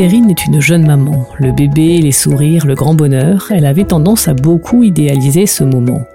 Perrine 0.00 0.30
est 0.30 0.46
une 0.46 0.62
jeune 0.62 0.86
maman. 0.86 1.26
Le 1.36 1.52
bébé, 1.52 2.00
les 2.00 2.10
sourires, 2.10 2.64
le 2.64 2.74
grand 2.74 2.94
bonheur, 2.94 3.48
elle 3.50 3.66
avait 3.66 3.84
tendance 3.84 4.28
à 4.28 4.32
beaucoup 4.32 4.82
idéaliser 4.82 5.44
ce 5.44 5.62
moment. 5.62 6.06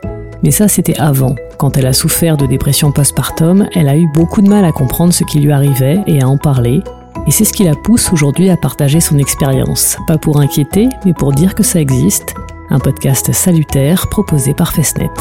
Mais 0.41 0.49
ça, 0.49 0.67
c'était 0.67 0.97
avant. 0.97 1.35
Quand 1.59 1.77
elle 1.77 1.85
a 1.85 1.93
souffert 1.93 2.35
de 2.35 2.47
dépression 2.47 2.91
postpartum, 2.91 3.67
elle 3.75 3.87
a 3.87 3.95
eu 3.95 4.07
beaucoup 4.11 4.41
de 4.41 4.49
mal 4.49 4.65
à 4.65 4.71
comprendre 4.71 5.13
ce 5.13 5.23
qui 5.23 5.39
lui 5.39 5.51
arrivait 5.51 5.99
et 6.07 6.23
à 6.23 6.27
en 6.27 6.37
parler. 6.37 6.81
Et 7.27 7.31
c'est 7.31 7.45
ce 7.45 7.53
qui 7.53 7.63
la 7.63 7.75
pousse 7.75 8.11
aujourd'hui 8.11 8.49
à 8.49 8.57
partager 8.57 8.99
son 8.99 9.19
expérience. 9.19 9.97
Pas 10.07 10.17
pour 10.17 10.39
inquiéter, 10.39 10.89
mais 11.05 11.13
pour 11.13 11.31
dire 11.33 11.53
que 11.53 11.61
ça 11.61 11.79
existe. 11.79 12.33
Un 12.71 12.79
podcast 12.79 13.33
salutaire 13.33 14.07
proposé 14.09 14.55
par 14.55 14.73
Festnet. 14.73 15.11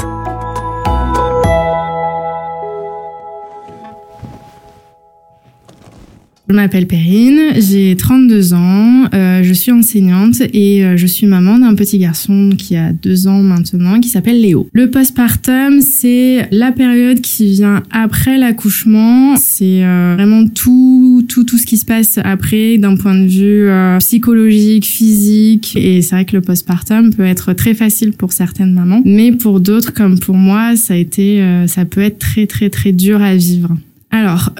Je 6.47 6.55
m'appelle 6.55 6.87
Perrine, 6.87 7.41
j'ai 7.57 7.97
32 7.97 8.53
ans, 8.53 9.07
euh, 9.15 9.43
je 9.43 9.53
suis 9.55 9.73
enseignante 9.73 10.43
et 10.53 10.85
euh, 10.85 10.95
je 10.95 11.07
suis 11.07 11.27
maman 11.27 11.59
d'un 11.59 11.75
petit 11.75 11.97
garçon 11.97 12.51
qui 12.59 12.77
a 12.77 12.93
deux 12.93 13.27
ans 13.27 13.43
maintenant 13.43 13.99
qui 13.99 14.11
s'appelle 14.11 14.43
Léo. 14.43 14.69
Le 14.75 14.91
postpartum, 14.91 15.81
c'est 15.81 16.47
la 16.51 16.71
période 16.71 17.23
qui 17.23 17.53
vient 17.53 17.83
après 17.91 18.37
l'accouchement. 18.37 19.37
C'est 19.37 19.85
euh, 19.85 20.17
vraiment 20.17 20.47
tout, 20.47 21.25
tout, 21.27 21.45
tout 21.45 21.57
ce 21.57 21.65
qui 21.65 21.79
se 21.79 21.87
passe 21.87 22.19
après 22.23 22.77
d'un 22.77 22.97
point 22.97 23.15
de 23.15 23.27
vue 23.27 23.71
psychologique, 24.01 24.85
physique. 24.85 25.75
Et 25.77 26.03
c'est 26.03 26.15
vrai 26.15 26.25
que 26.27 26.37
le 26.37 26.43
postpartum 26.43 27.15
peut 27.15 27.25
être 27.25 27.55
très 27.55 27.73
facile 27.73 28.13
pour 28.13 28.35
certaines 28.35 28.75
mamans, 28.75 29.01
mais 29.07 29.33
pour 29.33 29.61
d'autres 29.61 29.95
comme 29.95 30.19
pour 30.19 30.35
moi, 30.35 30.77
ça 30.77 30.93
a 30.93 30.97
été, 30.99 31.43
ça 31.69 31.87
peut 31.87 32.03
être 32.03 32.19
très, 32.19 32.47
très, 32.47 32.69
très 32.69 32.93
dur 32.93 33.23
à 33.23 33.35
vivre. 33.35 33.75
Alors, 34.11 34.53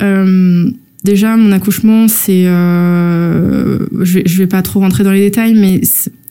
Déjà, 1.05 1.37
mon 1.37 1.53
accouchement, 1.53 2.09
c'est, 2.09 2.47
euh, 2.47 3.79
je, 4.01 4.21
vais, 4.21 4.25
vais 4.27 4.47
pas 4.47 4.63
trop 4.63 4.81
rentrer 4.81 5.05
dans 5.05 5.13
les 5.13 5.21
détails, 5.21 5.55
mais 5.55 5.83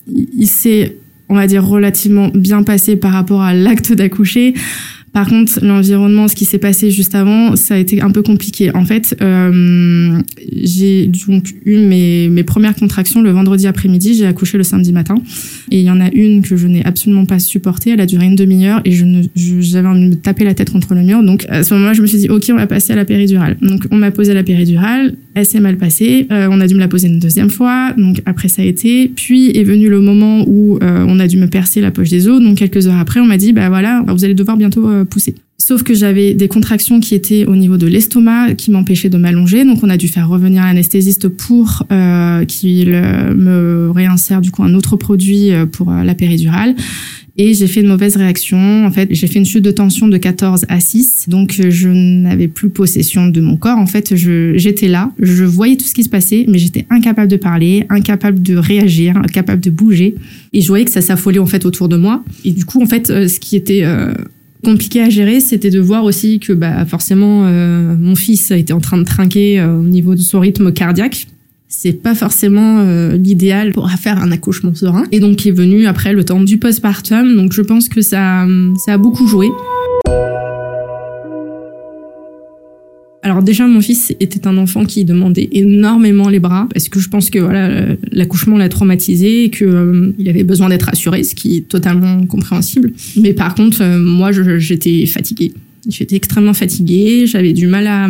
il 0.08 0.48
s'est, 0.48 0.98
on 1.30 1.36
va 1.36 1.46
dire, 1.46 1.64
relativement 1.64 2.30
bien 2.34 2.64
passé 2.64 2.96
par 2.96 3.12
rapport 3.12 3.44
à 3.44 3.54
l'acte 3.54 3.94
d'accoucher. 3.94 4.56
Par 5.14 5.28
contre, 5.28 5.60
l'environnement, 5.62 6.28
ce 6.28 6.36
qui 6.36 6.44
s'est 6.46 6.58
passé 6.58 6.90
juste 6.90 7.14
avant, 7.14 7.56
ça 7.56 7.76
a 7.76 7.78
été 7.78 8.02
un 8.02 8.10
peu 8.10 8.24
compliqué. 8.24 8.76
En 8.76 8.84
fait, 8.84 9.16
euh, 9.22 10.20
j'ai 10.52 11.06
donc 11.28 11.54
eu 11.66 11.78
mes, 11.78 12.30
mes 12.30 12.44
premières 12.44 12.76
contractions 12.76 13.22
le 13.22 13.30
vendredi 13.30 13.68
après-midi. 13.68 14.16
J'ai 14.16 14.26
accouché 14.26 14.58
le 14.58 14.64
samedi 14.64 14.92
matin. 14.92 15.16
Et 15.70 15.80
il 15.80 15.86
y 15.86 15.92
en 15.92 16.02
a 16.02 16.10
une 16.12 16.42
que 16.42 16.56
je 16.56 16.66
n'ai 16.66 16.84
absolument 16.84 17.26
pas 17.26 17.38
supportée. 17.38 17.92
Elle 17.92 18.02
a 18.02 18.08
duré 18.08 18.26
une 18.26 18.36
demi-heure 18.36 18.82
et 18.86 18.92
je 18.92 19.06
j'avais 19.36 19.88
envie 19.88 20.02
de 20.02 20.10
me 20.10 20.16
taper 20.16 20.46
la 20.46 20.56
tête 20.56 20.72
contre 20.72 20.96
le 20.96 21.04
mur. 21.04 21.22
Donc, 21.22 21.46
à 21.48 21.64
ce 21.64 21.76
moment-là, 21.76 21.94
je 21.94 22.02
me 22.02 22.08
suis 22.08 22.18
dit, 22.18 22.30
OK, 22.30 22.46
on 22.50 22.56
va 22.56 22.66
passer 22.66 22.94
à 22.94 22.96
la 22.96 23.06
péridurale. 23.06 23.58
Donc, 23.62 23.86
on 23.92 23.98
m'a 23.98 24.10
posé 24.10 24.34
la 24.34 24.44
péridurale. 24.44 25.16
Elle 25.36 25.46
s'est 25.46 25.60
mal 25.60 25.78
passée. 25.78 26.28
Euh, 26.32 26.48
on 26.52 26.62
a 26.62 26.68
dû 26.68 26.76
me 26.76 26.80
la 26.80 26.88
poser 26.88 27.08
une 27.08 27.20
deuxième 27.20 27.50
fois. 27.50 27.94
Donc, 27.98 28.22
après, 28.26 28.48
ça 28.48 28.62
a 28.62 28.66
été. 28.66 29.08
Puis 29.08 29.50
est 29.58 29.64
venu 29.64 29.90
le 29.90 30.00
moment 30.00 30.44
où 30.48 30.78
euh, 30.84 31.06
on 31.08 31.20
a 31.20 31.28
dû 31.28 31.38
me 31.38 31.48
percer 31.48 31.82
la 31.82 31.92
poche 31.92 32.10
des 32.10 32.28
os. 32.28 32.42
Donc, 32.42 32.58
quelques 32.58 32.88
heures 32.88 33.00
après, 33.00 33.20
on 33.20 33.26
m'a 33.26 33.38
dit, 33.38 33.52
bah 33.54 33.70
voilà, 33.70 34.04
vous 34.08 34.24
allez 34.26 34.36
devoir 34.36 34.58
bientôt 34.58 34.88
euh, 34.88 35.06
pousser. 35.06 35.36
Sauf 35.58 35.84
que 35.84 35.94
j'avais 35.94 36.34
des 36.34 36.48
contractions 36.48 37.00
qui 37.00 37.16
étaient 37.16 37.46
au 37.46 37.56
niveau 37.56 37.78
de 37.78 37.88
l'estomac, 37.88 38.54
qui 38.56 38.70
m'empêchaient 38.70 39.10
de 39.10 39.18
m'allonger. 39.18 39.66
Donc, 39.66 39.80
on 39.82 39.90
a 39.90 39.98
dû 39.98 40.08
faire 40.08 40.28
revenir 40.28 40.64
l'anesthésiste 40.64 41.30
pour 41.30 41.84
euh, 41.92 42.46
qu'il 42.46 42.90
me 42.90 43.90
réinsère 43.90 44.42
du 44.42 44.52
coup 44.52 44.64
un 44.64 44.74
autre 44.76 44.98
produit 44.98 45.52
pour 45.72 45.90
la 45.92 46.16
péridurale. 46.16 46.76
Et 47.36 47.56
j'ai 47.56 47.66
fait 47.66 47.82
une 47.82 47.88
mauvaise 47.88 48.16
réaction. 48.16 48.86
En 48.86 48.92
fait, 48.92 49.08
j'ai 49.12 49.26
fait 49.26 49.40
une 49.40 49.46
chute 49.46 49.64
de 49.64 49.72
tension 49.72 50.08
de 50.08 50.18
14 50.18 50.66
à 50.70 50.80
6. 50.80 51.26
Donc, 51.30 51.60
je 51.68 51.90
n'avais 51.90 52.48
plus 52.48 52.70
possession 52.70 53.28
de 53.28 53.42
mon 53.42 53.58
corps. 53.58 53.80
En 53.80 53.88
fait, 53.88 54.16
j'étais 54.16 54.88
là, 54.88 55.12
je 55.20 55.44
voyais 55.44 55.76
tout 55.76 55.86
ce 55.86 55.96
qui 55.96 56.04
se 56.04 56.10
passait, 56.10 56.46
mais 56.48 56.60
j'étais 56.60 56.86
incapable 56.92 57.30
de 57.30 57.38
parler, 57.38 57.86
incapable 57.90 58.42
de 58.42 58.56
réagir, 58.56 59.18
incapable 59.18 59.62
de 59.62 59.72
bouger. 59.72 60.14
Et 60.54 60.62
je 60.62 60.68
voyais 60.68 60.86
que 60.86 60.92
ça 60.92 61.02
s'affolait 61.02 61.40
en 61.40 61.48
fait 61.48 61.66
autour 61.66 61.90
de 61.90 61.98
moi. 61.98 62.24
Et 62.46 62.52
du 62.52 62.66
coup, 62.66 62.82
en 62.82 62.86
fait, 62.86 63.10
euh, 63.10 63.28
ce 63.28 63.40
qui 63.40 63.56
était 63.56 63.82
euh, 63.84 64.14
compliqué 64.64 65.02
à 65.02 65.10
gérer, 65.10 65.40
c'était 65.40 65.72
de 65.72 65.80
voir 65.80 66.04
aussi 66.04 66.40
que 66.40 66.54
bah, 66.54 66.86
forcément, 66.86 67.48
euh, 67.48 67.96
mon 68.00 68.14
fils 68.14 68.52
était 68.52 68.74
en 68.74 68.80
train 68.80 69.00
de 69.00 69.06
trinquer 69.06 69.60
au 69.64 69.82
niveau 69.82 70.14
de 70.14 70.22
son 70.22 70.40
rythme 70.40 70.72
cardiaque 70.72 71.28
c'est 71.76 71.94
pas 71.94 72.14
forcément 72.14 72.80
euh, 72.80 73.18
l'idéal 73.18 73.72
pour 73.74 73.90
faire 73.92 74.22
un 74.22 74.32
accouchement 74.32 74.76
serein. 74.76 75.06
Et 75.12 75.20
donc 75.20 75.46
est 75.46 75.52
venu 75.52 75.88
après 75.88 76.14
le 76.14 76.24
temps 76.24 76.42
du 76.42 76.58
postpartum. 76.58 77.36
Donc 77.36 77.52
je 77.52 77.62
pense 77.62 77.90
que 77.90 78.02
ça, 78.02 78.46
ça 78.86 78.94
a 78.94 78.98
beaucoup 78.98 79.28
joué. 79.28 79.50
Alors 83.24 83.42
déjà, 83.42 83.66
mon 83.66 83.82
fils 83.82 84.14
était 84.20 84.48
un 84.48 84.58
enfant 84.58 84.86
qui 84.86 85.04
demandait 85.04 85.50
énormément 85.52 86.30
les 86.30 86.40
bras 86.40 86.68
parce 86.74 86.90
que 86.90 87.00
je 87.00 87.10
pense 87.10 87.30
que 87.30 87.40
voilà, 87.40 87.96
l'accouchement 88.12 88.58
l'a 88.58 88.70
traumatisé 88.70 89.46
et 89.46 89.50
que 89.50 89.66
euh, 89.66 90.14
il 90.20 90.30
avait 90.30 90.44
besoin 90.44 90.70
d'être 90.70 90.90
assuré, 90.90 91.24
ce 91.24 91.34
qui 91.34 91.58
est 91.58 91.68
totalement 91.68 92.26
compréhensible. 92.28 92.92
Mais 93.18 93.34
par 93.34 93.56
contre, 93.56 93.82
euh, 93.82 93.98
moi, 93.98 94.32
j'étais 94.32 95.06
fatiguée. 95.06 95.54
J'étais 95.88 96.16
extrêmement 96.16 96.54
fatiguée, 96.54 97.28
j'avais 97.28 97.52
du 97.52 97.68
mal 97.68 97.88
à, 97.88 98.08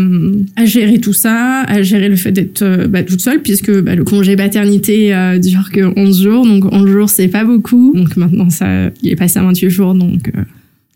à, 0.56 0.66
gérer 0.66 1.00
tout 1.00 1.14
ça, 1.14 1.62
à 1.62 1.82
gérer 1.82 2.08
le 2.08 2.16
fait 2.16 2.32
d'être 2.32 2.62
euh, 2.62 2.88
bah, 2.88 3.04
toute 3.04 3.20
seule, 3.20 3.42
puisque 3.42 3.72
bah, 3.82 3.96
le 3.96 4.04
congé 4.04 4.36
paternité 4.36 5.14
euh, 5.14 5.40
dure 5.40 5.72
que 5.72 5.92
11 6.00 6.22
jours, 6.22 6.46
donc 6.46 6.72
11 6.72 6.88
jours 6.88 7.10
c'est 7.10 7.28
pas 7.28 7.44
beaucoup. 7.44 7.94
Donc 7.96 8.16
maintenant 8.16 8.50
ça, 8.52 8.92
il 9.02 9.12
est 9.12 9.16
passé 9.16 9.40
à 9.40 9.44
28 9.44 9.70
jours, 9.70 9.96
donc 9.96 10.30
euh, 10.36 10.42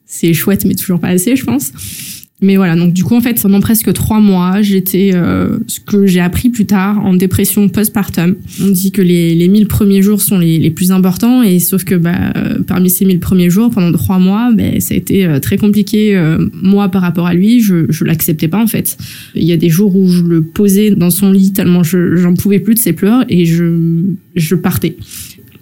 c'est 0.06 0.34
chouette, 0.34 0.66
mais 0.66 0.76
toujours 0.76 1.00
pas 1.00 1.10
assez, 1.10 1.36
je 1.36 1.46
pense. 1.46 1.72
Mais 2.40 2.56
voilà, 2.56 2.76
donc 2.76 2.94
du 2.94 3.04
coup, 3.04 3.16
en 3.16 3.22
fait, 3.22 3.42
pendant 3.42 3.60
presque 3.60 3.92
trois 3.94 4.20
mois, 4.20 4.62
j'étais, 4.62 5.10
euh, 5.16 5.58
ce 5.66 5.80
que 5.80 6.06
j'ai 6.06 6.20
appris 6.20 6.50
plus 6.50 6.68
tard, 6.68 7.04
en 7.04 7.16
dépression 7.16 7.68
postpartum. 7.68 8.36
On 8.62 8.68
dit 8.68 8.92
que 8.92 9.02
les, 9.02 9.34
les 9.34 9.48
1000 9.48 9.66
premiers 9.68 10.04
jours 10.04 10.22
sont 10.22 10.38
les, 10.38 10.60
les 10.60 10.70
plus 10.70 10.92
importants, 10.92 11.42
et 11.42 11.58
sauf 11.58 11.84
que 11.84 11.96
bah, 11.96 12.32
euh, 12.36 12.60
parmi 12.62 12.92
ces 12.92 13.06
1000 13.06 13.20
premiers 13.20 13.50
jours, 13.50 13.72
pendant 13.72 13.92
trois 13.92 14.20
mois, 14.20 14.52
bah, 14.54 14.80
ça 14.80 14.94
a 14.94 14.98
été 14.98 15.26
euh, 15.26 15.40
très 15.40 15.58
compliqué, 15.58 16.16
moi, 16.54 16.90
par 16.90 17.02
rapport 17.02 17.26
à 17.26 17.34
lui. 17.34 17.62
Je, 17.62 17.88
je 17.90 18.04
l'acceptais 18.04 18.48
pas, 18.48 18.62
en 18.62 18.68
fait. 18.68 18.98
Il 19.34 19.44
y 19.44 19.52
a 19.52 19.58
des 19.58 19.70
jours 19.70 19.96
où 19.96 20.08
je 20.08 20.22
le 20.22 20.44
posais 20.44 20.92
dans 20.92 21.10
son 21.10 21.32
lit 21.32 21.54
tellement 21.54 21.82
je, 21.82 22.18
j'en 22.18 22.36
pouvais 22.36 22.60
plus 22.60 22.76
de 22.76 22.80
ses 22.80 22.94
pleurs, 22.94 23.26
et 23.30 23.46
je, 23.46 24.04
je 24.36 24.54
partais 24.54 24.96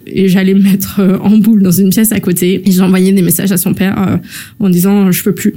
et 0.06 0.28
j'allais 0.28 0.54
me 0.54 0.62
mettre 0.62 1.00
euh, 1.00 1.18
en 1.18 1.36
boule 1.38 1.62
dans 1.62 1.70
une 1.70 1.90
pièce 1.90 2.12
à 2.12 2.20
côté 2.20 2.62
et 2.64 2.72
j'envoyais 2.72 3.12
des 3.12 3.22
messages 3.22 3.52
à 3.52 3.56
son 3.56 3.74
père 3.74 3.96
euh, 3.98 4.16
en 4.60 4.68
disant 4.68 5.10
je 5.10 5.22
peux 5.22 5.34
plus, 5.34 5.54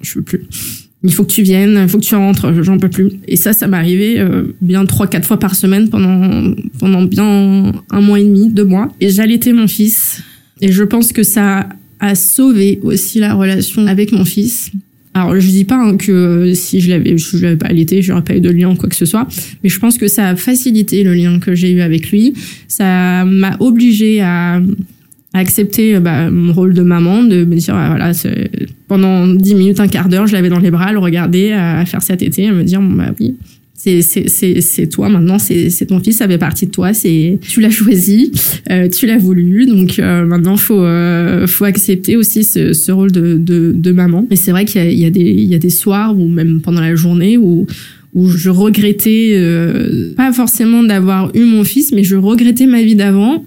je 0.00 0.14
peux 0.14 0.22
plus. 0.22 0.40
Il 1.04 1.12
faut 1.12 1.24
que 1.24 1.32
tu 1.32 1.42
viennes, 1.42 1.80
il 1.82 1.88
faut 1.88 1.98
que 1.98 2.04
tu 2.04 2.14
rentres, 2.14 2.62
j'en 2.62 2.78
peux 2.78 2.88
plus. 2.88 3.10
Et 3.26 3.34
ça, 3.34 3.52
ça 3.52 3.66
m'arrivait 3.66 4.20
euh, 4.20 4.54
bien 4.60 4.86
trois, 4.86 5.08
quatre 5.08 5.26
fois 5.26 5.38
par 5.38 5.56
semaine 5.56 5.88
pendant 5.88 6.54
pendant 6.78 7.02
bien 7.02 7.72
un 7.90 8.00
mois 8.00 8.20
et 8.20 8.24
demi, 8.24 8.50
deux 8.50 8.64
mois. 8.64 8.88
Et 9.00 9.08
j'allaitais 9.08 9.52
mon 9.52 9.66
fils. 9.66 10.22
Et 10.60 10.70
je 10.70 10.84
pense 10.84 11.12
que 11.12 11.24
ça 11.24 11.68
a 11.98 12.14
sauvé 12.14 12.78
aussi 12.82 13.18
la 13.18 13.34
relation 13.34 13.86
avec 13.86 14.12
mon 14.12 14.24
fils 14.24 14.70
alors 15.14 15.38
je 15.38 15.46
dis 15.46 15.64
pas 15.64 15.76
hein, 15.76 15.96
que 15.96 16.52
si 16.54 16.80
je 16.80 16.90
l'avais 16.90 17.18
je 17.18 17.36
l'avais 17.38 17.56
pas 17.56 17.66
allaité, 17.66 18.00
j'aurais 18.00 18.22
pas 18.22 18.34
eu 18.34 18.40
de 18.40 18.50
lien 18.50 18.70
ou 18.70 18.74
quoi 18.74 18.88
que 18.88 18.96
ce 18.96 19.04
soit, 19.04 19.26
mais 19.62 19.68
je 19.68 19.78
pense 19.78 19.98
que 19.98 20.08
ça 20.08 20.28
a 20.28 20.36
facilité 20.36 21.02
le 21.04 21.12
lien 21.12 21.38
que 21.38 21.54
j'ai 21.54 21.70
eu 21.70 21.80
avec 21.82 22.10
lui. 22.10 22.32
Ça 22.66 23.24
m'a 23.26 23.56
obligé 23.60 24.22
à, 24.22 24.60
accepter 25.34 25.98
bah, 25.98 26.30
mon 26.30 26.52
rôle 26.52 26.74
de 26.74 26.82
maman, 26.82 27.22
de 27.22 27.44
me 27.44 27.56
dire 27.56 27.74
voilà 27.74 28.12
pendant 28.88 29.26
dix 29.26 29.54
minutes, 29.54 29.80
un 29.80 29.88
quart 29.88 30.08
d'heure, 30.08 30.26
je 30.26 30.34
l'avais 30.34 30.50
dans 30.50 30.58
les 30.58 30.70
bras, 30.70 30.86
à 30.86 30.92
le 30.92 30.98
regarder, 30.98 31.52
à 31.52 31.84
faire 31.86 32.02
sa 32.02 32.16
tétée, 32.16 32.48
à 32.48 32.52
me 32.52 32.64
dire 32.64 32.80
bon 32.80 32.94
bah 32.94 33.14
oui, 33.18 33.36
c'est 33.84 34.86
toi 34.86 35.08
maintenant, 35.08 35.38
c'est 35.38 35.86
ton 35.86 36.00
fils, 36.00 36.18
ça 36.18 36.28
fait 36.28 36.38
partie 36.38 36.66
de 36.66 36.70
toi, 36.70 36.92
c'est 36.94 37.38
tu 37.40 37.60
l'as 37.60 37.70
choisi, 37.70 38.30
euh, 38.70 38.88
tu 38.88 39.06
l'as 39.06 39.18
voulu, 39.18 39.66
donc 39.66 39.98
euh, 39.98 40.24
maintenant 40.24 40.56
faut 40.56 40.82
euh, 40.82 41.46
faut 41.46 41.64
accepter 41.64 42.16
aussi 42.16 42.44
ce, 42.44 42.72
ce 42.72 42.92
rôle 42.92 43.10
de, 43.10 43.36
de, 43.38 43.72
de, 43.74 43.92
maman. 43.92 44.26
Et 44.30 44.36
c'est 44.36 44.52
vrai 44.52 44.64
qu'il 44.64 44.92
y, 44.92 45.00
y, 45.00 45.06
a 45.06 45.10
des 45.10 45.20
il 45.20 45.48
y 45.48 45.54
a 45.54 45.58
des 45.58 45.70
soirs 45.70 46.16
ou 46.16 46.28
même 46.28 46.60
pendant 46.60 46.80
la 46.80 46.94
journée 46.94 47.36
où 47.36 47.66
où 48.14 48.28
je 48.28 48.50
regrettais 48.50 49.32
euh, 49.34 50.12
pas 50.14 50.32
forcément 50.32 50.82
d'avoir 50.82 51.34
eu 51.34 51.44
mon 51.44 51.64
fils, 51.64 51.92
mais 51.92 52.04
je 52.04 52.16
regrettais 52.16 52.66
ma 52.66 52.82
vie 52.82 52.94
d'avant 52.94 53.44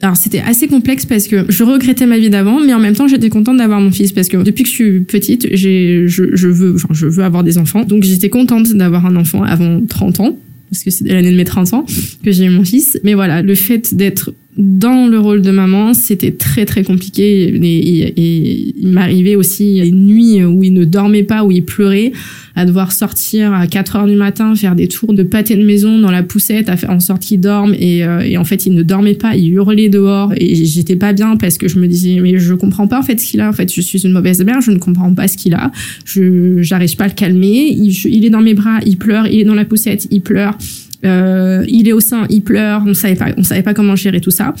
alors 0.00 0.16
c'était 0.16 0.40
assez 0.40 0.68
complexe 0.68 1.06
parce 1.06 1.26
que 1.26 1.46
je 1.48 1.64
regrettais 1.64 2.06
ma 2.06 2.18
vie 2.18 2.30
d'avant, 2.30 2.60
mais 2.60 2.72
en 2.72 2.78
même 2.78 2.94
temps 2.94 3.08
j'étais 3.08 3.30
contente 3.30 3.56
d'avoir 3.56 3.80
mon 3.80 3.90
fils 3.90 4.12
parce 4.12 4.28
que 4.28 4.36
depuis 4.36 4.62
que 4.62 4.68
je 4.68 4.74
suis 4.74 5.00
petite, 5.00 5.48
j'ai, 5.52 6.06
je, 6.06 6.36
je 6.36 6.48
veux, 6.48 6.76
enfin 6.76 6.88
je 6.92 7.06
veux 7.06 7.24
avoir 7.24 7.42
des 7.42 7.58
enfants, 7.58 7.82
donc 7.82 8.04
j'étais 8.04 8.28
contente 8.28 8.72
d'avoir 8.74 9.06
un 9.06 9.16
enfant 9.16 9.42
avant 9.42 9.80
30 9.84 10.20
ans 10.20 10.38
parce 10.70 10.84
que 10.84 10.90
c'est 10.90 11.06
l'année 11.08 11.30
de 11.30 11.36
mes 11.36 11.44
30 11.44 11.72
ans 11.74 11.86
que 12.22 12.30
j'ai 12.30 12.44
eu 12.44 12.50
mon 12.50 12.64
fils. 12.64 13.00
Mais 13.02 13.14
voilà, 13.14 13.42
le 13.42 13.54
fait 13.54 13.94
d'être 13.94 14.32
dans 14.56 15.06
le 15.06 15.18
rôle 15.18 15.40
de 15.40 15.50
maman, 15.50 15.94
c'était 15.94 16.32
très 16.32 16.66
très 16.66 16.82
compliqué. 16.82 17.54
Et, 17.54 18.74
il 18.80 18.88
m'arrivait 18.88 19.36
aussi 19.36 19.80
des 19.80 19.90
nuits 19.90 20.44
où 20.44 20.62
il 20.62 20.72
ne 20.74 20.84
dormait 20.84 21.22
pas, 21.22 21.44
où 21.44 21.50
il 21.50 21.64
pleurait, 21.64 22.12
à 22.58 22.64
devoir 22.64 22.90
sortir 22.90 23.54
à 23.54 23.68
4 23.68 23.94
heures 23.94 24.06
du 24.08 24.16
matin, 24.16 24.52
faire 24.56 24.74
des 24.74 24.88
tours 24.88 25.14
de 25.14 25.22
pâté 25.22 25.54
de 25.54 25.64
maison 25.64 26.00
dans 26.00 26.10
la 26.10 26.24
poussette, 26.24 26.68
à 26.68 26.76
faire 26.76 26.90
en 26.90 26.98
sorte 26.98 27.22
qu'il 27.22 27.38
dorme 27.38 27.72
et, 27.78 28.04
euh, 28.04 28.18
et, 28.18 28.36
en 28.36 28.42
fait 28.42 28.66
il 28.66 28.74
ne 28.74 28.82
dormait 28.82 29.14
pas, 29.14 29.36
il 29.36 29.52
hurlait 29.52 29.88
dehors. 29.88 30.32
Et 30.36 30.64
j'étais 30.64 30.96
pas 30.96 31.12
bien 31.12 31.36
parce 31.36 31.56
que 31.56 31.68
je 31.68 31.78
me 31.78 31.86
disais 31.86 32.18
mais 32.20 32.36
je 32.36 32.54
comprends 32.54 32.88
pas 32.88 32.98
en 32.98 33.02
fait 33.02 33.20
ce 33.20 33.28
qu'il 33.28 33.40
a, 33.40 33.48
en 33.48 33.52
fait 33.52 33.72
je 33.72 33.80
suis 33.80 34.00
une 34.00 34.10
mauvaise 34.10 34.42
mère, 34.44 34.60
je 34.60 34.72
ne 34.72 34.78
comprends 34.78 35.14
pas 35.14 35.28
ce 35.28 35.36
qu'il 35.36 35.54
a, 35.54 35.70
je 36.04 36.60
j'arrive 36.60 36.96
pas 36.96 37.04
à 37.04 37.08
le 37.08 37.14
calmer, 37.14 37.68
il, 37.70 37.92
il 38.06 38.24
est 38.24 38.30
dans 38.30 38.42
mes 38.42 38.54
bras, 38.54 38.80
il 38.84 38.98
pleure, 38.98 39.28
il 39.28 39.38
est 39.38 39.44
dans 39.44 39.54
la 39.54 39.64
poussette, 39.64 40.08
il 40.10 40.22
pleure 40.22 40.58
Euh, 41.04 41.64
il 41.68 41.88
est 41.88 41.92
au 41.92 42.00
sein, 42.00 42.26
il 42.28 42.42
pleure, 42.42 42.82
on 42.86 42.94
savait 42.94 43.14
pas, 43.14 43.28
on 43.36 43.44
savait 43.44 43.62
pas 43.62 43.74
comment 43.74 43.94
gérer 43.94 44.20
tout 44.20 44.30
ça. 44.30 44.54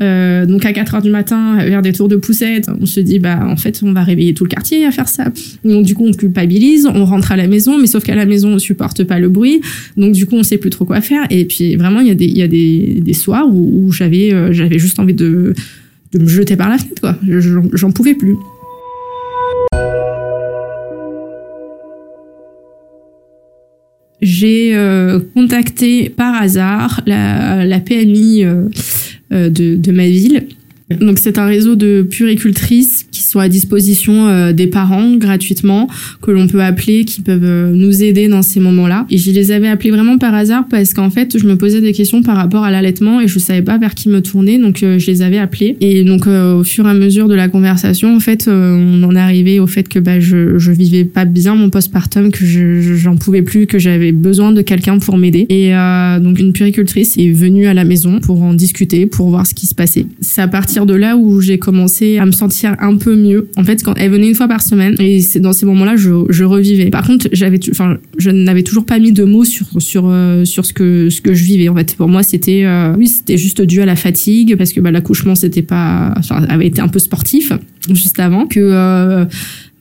Euh, 0.00 0.44
donc 0.44 0.64
à 0.64 0.72
4 0.72 0.96
heures 0.96 1.02
du 1.02 1.10
matin, 1.10 1.56
vers 1.64 1.82
des 1.82 1.92
tours 1.92 2.08
de 2.08 2.16
poussette, 2.16 2.68
on 2.80 2.86
se 2.86 2.98
dit 3.00 3.20
bah 3.20 3.46
en 3.46 3.56
fait 3.56 3.80
on 3.84 3.92
va 3.92 4.02
réveiller 4.02 4.34
tout 4.34 4.44
le 4.44 4.48
quartier 4.48 4.84
à 4.84 4.90
faire 4.90 5.08
ça. 5.08 5.26
Donc 5.64 5.84
du 5.84 5.94
coup 5.94 6.04
on 6.06 6.12
culpabilise, 6.12 6.86
on 6.86 7.04
rentre 7.04 7.30
à 7.30 7.36
la 7.36 7.46
maison, 7.46 7.78
mais 7.78 7.86
sauf 7.86 8.02
qu'à 8.02 8.16
la 8.16 8.26
maison 8.26 8.54
on 8.54 8.58
supporte 8.58 9.04
pas 9.04 9.20
le 9.20 9.28
bruit, 9.28 9.60
donc 9.96 10.12
du 10.12 10.26
coup 10.26 10.34
on 10.34 10.42
sait 10.42 10.58
plus 10.58 10.70
trop 10.70 10.84
quoi 10.84 11.00
faire. 11.00 11.26
Et 11.30 11.44
puis 11.44 11.76
vraiment 11.76 12.00
il 12.00 12.08
y 12.08 12.10
a 12.10 12.14
des 12.14 12.26
il 12.26 12.38
y 12.38 12.42
a 12.42 12.48
des, 12.48 13.00
des 13.00 13.14
soirs 13.14 13.46
où, 13.48 13.86
où 13.86 13.92
j'avais 13.92 14.32
euh, 14.32 14.52
j'avais 14.52 14.80
juste 14.80 14.98
envie 14.98 15.14
de 15.14 15.54
de 16.12 16.18
me 16.18 16.26
jeter 16.26 16.56
par 16.56 16.68
la 16.68 16.78
fenêtre 16.78 17.00
quoi. 17.00 17.16
J'en 17.72 17.92
pouvais 17.92 18.14
plus. 18.14 18.34
J'ai 24.44 24.76
euh, 24.76 25.20
contacté 25.32 26.10
par 26.10 26.34
hasard 26.34 27.00
la, 27.06 27.64
la 27.64 27.80
PMI 27.80 28.44
euh, 28.44 28.68
euh, 29.32 29.48
de, 29.48 29.74
de 29.74 29.90
ma 29.92 30.04
ville 30.04 30.48
donc 31.00 31.18
c'est 31.18 31.38
un 31.38 31.46
réseau 31.46 31.76
de 31.76 32.06
puricultrices 32.08 33.06
qui 33.10 33.22
sont 33.22 33.38
à 33.38 33.48
disposition 33.48 34.28
euh, 34.28 34.52
des 34.52 34.66
parents 34.66 35.16
gratuitement, 35.16 35.88
que 36.22 36.30
l'on 36.30 36.46
peut 36.46 36.62
appeler, 36.62 37.04
qui 37.04 37.20
peuvent 37.20 37.40
euh, 37.42 37.70
nous 37.72 38.02
aider 38.02 38.28
dans 38.28 38.42
ces 38.42 38.60
moments-là. 38.60 39.06
Et 39.10 39.18
je 39.18 39.30
les 39.30 39.50
avais 39.52 39.68
appelés 39.68 39.90
vraiment 39.90 40.18
par 40.18 40.34
hasard 40.34 40.64
parce 40.68 40.94
qu'en 40.94 41.10
fait 41.10 41.38
je 41.38 41.46
me 41.46 41.56
posais 41.56 41.80
des 41.80 41.92
questions 41.92 42.22
par 42.22 42.36
rapport 42.36 42.64
à 42.64 42.70
l'allaitement 42.70 43.20
et 43.20 43.28
je 43.28 43.38
savais 43.38 43.62
pas 43.62 43.78
vers 43.78 43.94
qui 43.94 44.08
me 44.08 44.20
tourner, 44.20 44.58
donc 44.58 44.82
euh, 44.82 44.98
je 44.98 45.06
les 45.06 45.22
avais 45.22 45.38
appelés. 45.38 45.76
Et 45.80 46.04
donc 46.04 46.26
au 46.26 46.64
fur 46.64 46.86
et 46.86 46.90
à 46.90 46.94
mesure 46.94 47.28
de 47.28 47.34
la 47.34 47.48
conversation, 47.48 48.14
en 48.14 48.20
fait, 48.20 48.48
on 48.48 49.02
en 49.02 49.14
arrivé 49.14 49.60
au 49.60 49.66
fait 49.66 49.88
que 49.88 49.98
bah, 49.98 50.20
je, 50.20 50.58
je 50.58 50.72
vivais 50.72 51.04
pas 51.04 51.24
bien 51.24 51.54
mon 51.54 51.70
postpartum, 51.70 52.30
que 52.30 52.44
je, 52.44 52.94
j'en 52.96 53.16
pouvais 53.16 53.42
plus, 53.42 53.66
que 53.66 53.78
j'avais 53.78 54.12
besoin 54.12 54.52
de 54.52 54.62
quelqu'un 54.62 54.98
pour 54.98 55.18
m'aider. 55.18 55.46
Et 55.48 55.72
donc 56.20 56.38
une 56.38 56.52
puricultrice 56.52 57.16
est 57.18 57.30
venue 57.30 57.66
à 57.66 57.74
la 57.74 57.84
maison 57.84 58.20
pour 58.20 58.42
en 58.42 58.54
discuter, 58.54 59.06
pour 59.06 59.28
voir 59.28 59.46
ce 59.46 59.54
qui 59.54 59.66
se 59.66 59.74
passait. 59.74 60.06
C'est 60.20 60.42
à 60.42 60.48
partir 60.48 60.83
de 60.86 60.94
là 60.94 61.16
où 61.16 61.40
j'ai 61.40 61.58
commencé 61.58 62.18
à 62.18 62.26
me 62.26 62.32
sentir 62.32 62.76
un 62.78 62.96
peu 62.96 63.16
mieux. 63.16 63.48
En 63.56 63.64
fait, 63.64 63.82
quand 63.82 63.94
elle 63.96 64.10
venait 64.10 64.28
une 64.28 64.34
fois 64.34 64.48
par 64.48 64.62
semaine, 64.62 64.94
et 64.98 65.20
c'est 65.20 65.40
dans 65.40 65.52
ces 65.52 65.66
moments-là, 65.66 65.96
je, 65.96 66.10
je 66.28 66.44
revivais. 66.44 66.90
Par 66.90 67.06
contre, 67.06 67.28
j'avais, 67.32 67.60
enfin, 67.70 67.98
je 68.18 68.30
n'avais 68.30 68.62
toujours 68.62 68.86
pas 68.86 68.98
mis 68.98 69.12
de 69.12 69.24
mots 69.24 69.44
sur 69.44 69.66
sur 69.78 70.04
euh, 70.08 70.44
sur 70.44 70.64
ce 70.64 70.72
que 70.72 71.10
ce 71.10 71.20
que 71.20 71.34
je 71.34 71.44
vivais. 71.44 71.68
En 71.68 71.74
fait, 71.74 71.96
pour 71.96 72.08
moi, 72.08 72.22
c'était 72.22 72.64
euh, 72.64 72.94
oui, 72.96 73.08
c'était 73.08 73.38
juste 73.38 73.62
dû 73.62 73.80
à 73.80 73.86
la 73.86 73.96
fatigue 73.96 74.56
parce 74.56 74.72
que 74.72 74.80
bah, 74.80 74.90
l'accouchement, 74.90 75.34
c'était 75.34 75.62
pas, 75.62 76.14
enfin, 76.16 76.42
avait 76.48 76.66
été 76.66 76.80
un 76.80 76.88
peu 76.88 76.98
sportif 76.98 77.52
juste 77.90 78.18
avant 78.18 78.46
que 78.46 79.26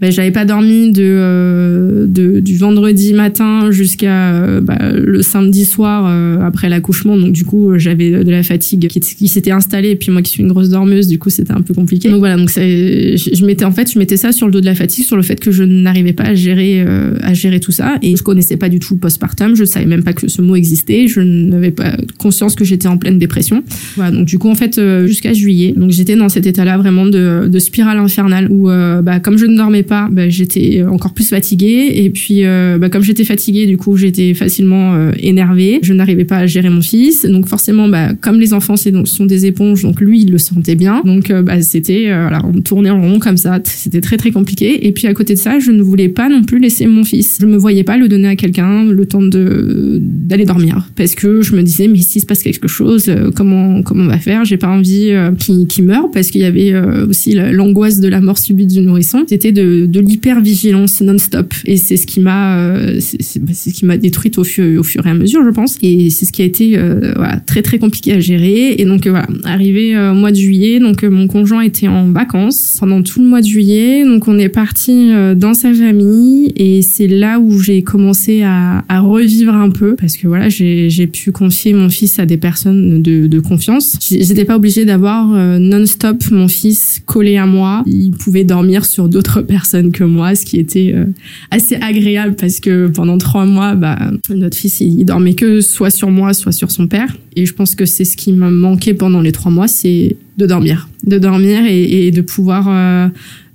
euh, 0.02 0.04
ben, 0.04 0.12
j'avais 0.12 0.32
pas 0.32 0.46
dormi 0.46 0.92
de, 0.92 1.02
euh, 1.02 2.06
de, 2.08 2.40
du 2.40 2.58
vendredi 2.58 3.14
matin 3.14 3.72
jusqu'à 3.72 4.34
euh, 4.34 4.62
bah, 4.62 4.78
le 4.94 5.22
samedi 5.22 5.66
soir 5.66 6.06
euh, 6.08 6.42
après 6.42 6.68
l'accouchement. 6.68 7.16
Donc 7.16 7.32
du 7.32 7.46
coup 7.46 7.78
j'avais 7.78 8.24
de 8.24 8.32
la 8.32 8.44
fatigue 8.44 8.88
qui, 8.88 9.28
s'était 9.28 9.52
installée. 9.52 9.92
Et 9.92 9.96
puis 9.96 10.12
moi 10.12 10.22
qui 10.22 10.32
suis 10.32 10.44
une 10.44 10.50
grosse 10.50 10.70
dormeuse 10.70 11.08
du 11.08 11.20
coup 11.20 11.30
c'était 11.30 11.54
un 11.54 11.62
peu 11.62 11.74
compliqué. 11.74 12.10
Donc 12.10 12.20
voilà. 12.20 12.36
Donc 12.36 12.50
je, 12.50 13.32
je 13.34 13.46
mettais 13.46 13.66
en 13.66 13.72
fait 13.72 13.92
je 13.92 13.98
mettais 13.98 14.18
ça 14.18 14.32
sur 14.32 14.48
le 14.48 14.52
dos 14.52 14.62
de 14.62 14.66
la 14.66 14.76
fatigue 14.76 15.06
sur 15.06 15.16
le 15.16 15.24
fait 15.24 15.40
que 15.40 15.52
je 15.52 15.64
n'arrivais 15.64 16.14
pas 16.14 16.24
à 16.24 16.36
gérer 16.36 16.86
à 17.22 17.34
gérer 17.34 17.60
tout 17.60 17.72
ça. 17.72 17.96
Et 18.02 18.16
je 18.16 18.24
connaissais 18.24 18.58
pas 18.58 18.70
du 18.70 18.80
tout 18.80 18.96
le 18.96 19.00
postpartum. 19.00 19.56
Je 19.56 19.64
savais 19.64 19.86
même 19.86 20.04
pas 20.04 20.14
que 20.14 20.28
ce 20.28 20.42
mot 20.42 20.56
existait. 20.56 21.08
Je 21.08 21.22
n'avais 21.22 21.72
pas 21.72 21.96
conscience 22.18 22.56
que 22.56 22.66
j'étais 22.66 22.88
en 22.88 22.98
pleine 22.98 23.20
dépression. 23.20 23.64
Voilà. 23.96 24.12
Donc 24.12 24.26
du 24.26 24.38
coup 24.38 24.50
en 24.50 24.56
fait 24.56 24.82
jusqu'à 25.06 25.34
juillet. 25.34 25.74
Donc 25.78 25.92
j'étais 25.92 26.16
dans 26.16 26.30
cet 26.30 26.46
état 26.46 26.66
là 26.66 26.78
vraiment 26.78 27.06
de, 27.06 27.48
de 27.48 27.60
spirale 27.60 28.00
infernale 28.00 28.52
où 28.52 28.68
bah, 28.68 29.20
comme 29.22 29.38
je 29.38 29.46
ne 29.46 29.56
dormais 29.56 29.84
pas 29.84 29.93
bah, 30.12 30.30
j'étais 30.30 30.84
encore 30.84 31.14
plus 31.14 31.30
fatiguée. 31.30 31.92
Et 31.96 32.10
puis, 32.10 32.46
euh, 32.46 32.78
bah, 32.78 32.90
comme 32.90 33.04
j'étais 33.04 33.24
fatiguée, 33.24 33.66
du 33.66 33.78
coup, 33.78 33.98
j'étais 33.98 34.34
facilement 34.34 34.94
euh, 34.94 35.12
énervée. 35.20 35.80
Je 35.82 35.94
n'arrivais 35.94 36.26
pas 36.26 36.38
à 36.38 36.46
gérer 36.46 36.70
mon 36.70 36.82
fils. 36.82 37.26
Donc 37.26 37.48
forcément, 37.48 37.88
bah, 37.88 38.14
comme 38.20 38.40
les 38.40 38.54
enfants 38.54 38.76
sont 38.78 39.26
des 39.26 39.46
éponges, 39.46 39.84
donc 39.84 40.02
lui, 40.02 40.22
il 40.22 40.32
le 40.32 40.38
sentait 40.38 40.76
bien. 40.76 41.02
Donc 41.06 41.30
euh, 41.30 41.42
bah, 41.42 41.62
c'était, 41.62 42.06
voilà, 42.06 42.42
on 42.46 42.62
tournait 42.62 42.90
en 42.90 43.02
rond 43.02 43.20
comme 43.20 43.38
ça. 43.38 43.60
C'était 43.64 44.02
très 44.02 44.18
très 44.18 44.32
compliqué. 44.32 44.88
Et 44.88 44.92
puis 44.92 45.08
à 45.08 45.14
côté 45.14 45.34
de 45.34 45.40
ça, 45.40 45.60
je 45.60 45.72
ne 45.72 45.82
voulais 45.82 46.10
pas 46.10 46.30
non 46.30 46.44
plus 46.44 46.60
laisser 46.60 46.86
mon 46.88 47.04
fils. 47.04 47.38
Je 47.42 47.46
me 47.46 47.58
voyais 47.58 47.84
pas 47.84 47.98
le 47.98 48.08
donner 48.08 48.28
à 48.28 48.36
quelqu'un 48.36 48.86
le 48.86 49.06
temps 49.06 49.22
d'aller 49.22 50.46
dormir, 50.46 50.90
parce 50.96 51.16
que 51.16 51.42
je 51.42 51.56
me 51.56 51.64
disais, 51.64 51.88
mais 51.88 51.98
s'il 51.98 52.22
se 52.22 52.26
passe 52.26 52.44
quelque 52.44 52.68
chose, 52.68 53.12
comment 53.36 53.82
comment 53.82 54.06
on 54.06 54.08
va 54.08 54.18
faire? 54.18 54.46
J'ai 54.46 54.58
pas 54.58 54.70
envie 54.70 55.12
qu'il 55.40 55.68
qu 55.68 55.82
meure, 55.82 56.10
parce 56.12 56.32
qu'il 56.32 56.42
y 56.42 56.46
avait 56.46 56.74
aussi 57.08 57.34
l'angoisse 57.34 58.00
de 58.00 58.08
la 58.08 58.22
mort 58.22 58.38
subite 58.38 58.70
du 58.70 58.82
nourrisson. 58.82 59.24
C'était 59.28 59.52
de 59.52 59.73
de, 59.88 60.00
l'hypervigilance 60.00 61.02
non-stop. 61.02 61.54
Et 61.66 61.78
c'est 61.78 61.98
ce 61.98 62.06
qui 62.06 62.20
m'a, 62.20 62.58
euh, 62.58 62.96
bah, 62.96 63.52
c'est 63.54 63.70
ce 63.70 63.74
qui 63.74 63.86
m'a 63.86 63.98
détruite 63.98 64.38
au 64.38 64.44
fur, 64.44 64.80
au 64.80 64.84
fur 64.84 65.06
et 65.06 65.10
à 65.10 65.14
mesure, 65.14 65.44
je 65.44 65.50
pense. 65.50 65.78
Et 65.82 66.10
c'est 66.10 66.26
ce 66.26 66.32
qui 66.32 66.42
a 66.42 66.46
été 66.46 66.78
euh, 66.78 67.14
voilà, 67.16 67.40
très 67.40 67.62
très 67.62 67.80
compliqué 67.80 68.14
à 68.14 68.20
gérer. 68.20 68.76
Et 68.78 68.86
donc 68.86 69.08
voilà, 69.08 69.28
arrivé 69.44 69.96
euh, 69.96 70.12
au 70.12 70.16
mois 70.16 70.32
de 70.32 70.38
juillet, 70.38 70.80
donc 70.80 71.04
mon 71.04 71.28
conjoint 71.28 71.62
était 71.62 71.88
en 71.88 72.12
vacances 72.12 72.78
pendant 72.80 73.02
tout 73.02 73.22
le 73.22 73.28
mois 73.28 73.42
de 73.42 73.48
juillet. 73.48 74.04
Donc 74.06 74.28
on 74.28 74.38
est 74.38 74.50
parti 74.50 75.12
dans 75.36 75.54
sa 75.54 75.74
famille 75.74 76.52
et 76.56 76.82
c'est 76.82 77.08
là 77.08 77.40
où 77.40 77.60
j'ai 77.60 77.84
commencé 77.84 78.44
à, 78.44 78.84
à, 78.90 79.00
revivre 79.00 79.54
un 79.54 79.70
peu 79.70 79.96
parce 79.96 80.18
que 80.18 80.28
voilà, 80.28 80.50
j'ai 80.50 81.08
pu 81.08 81.32
confier 81.32 81.74
mon 81.74 81.90
fils 81.90 82.20
à 82.20 82.26
des 82.26 82.38
personnes 82.38 83.02
de, 83.02 83.28
de 83.28 83.40
confiance. 83.40 83.98
J'étais 84.02 84.46
pas 84.46 84.56
obligée 84.56 84.86
d'avoir 84.86 85.28
non-stop 85.60 86.24
mon 86.32 86.48
fils 86.48 87.02
collé 87.06 87.38
à 87.38 87.46
moi. 87.46 87.84
Il 87.86 88.12
pouvait 88.12 88.44
dormir 88.44 88.86
sur 88.86 89.10
d'autres 89.10 89.42
personnes 89.54 89.63
que 89.92 90.04
moi, 90.04 90.36
ce 90.36 90.46
qui 90.46 90.58
était 90.58 90.92
euh, 90.94 91.06
assez 91.52 91.76
agréable 91.76 92.36
parce 92.36 92.60
que 92.60 92.88
pendant 92.88 93.18
trois 93.18 93.46
mois, 93.46 93.76
bah, 93.76 93.98
notre 94.30 94.58
fils, 94.58 94.80
il 94.80 95.04
dormait 95.06 95.34
que 95.34 95.62
soit 95.62 95.90
sur 95.90 96.10
moi, 96.10 96.34
soit 96.34 96.52
sur 96.52 96.72
son 96.72 96.88
père. 96.88 97.16
Et 97.36 97.46
je 97.46 97.54
pense 97.54 97.76
que 97.76 97.86
c'est 97.86 98.06
ce 98.06 98.16
qui 98.18 98.32
m'a 98.34 98.50
manqué 98.50 98.94
pendant 98.94 99.22
les 99.22 99.32
trois 99.32 99.52
mois, 99.52 99.68
c'est 99.68 100.16
de 100.38 100.46
dormir, 100.46 100.90
de 101.04 101.18
dormir 101.18 101.62
et, 101.68 102.12
de 102.12 102.22
pouvoir 102.22 102.68
euh, 102.68 103.08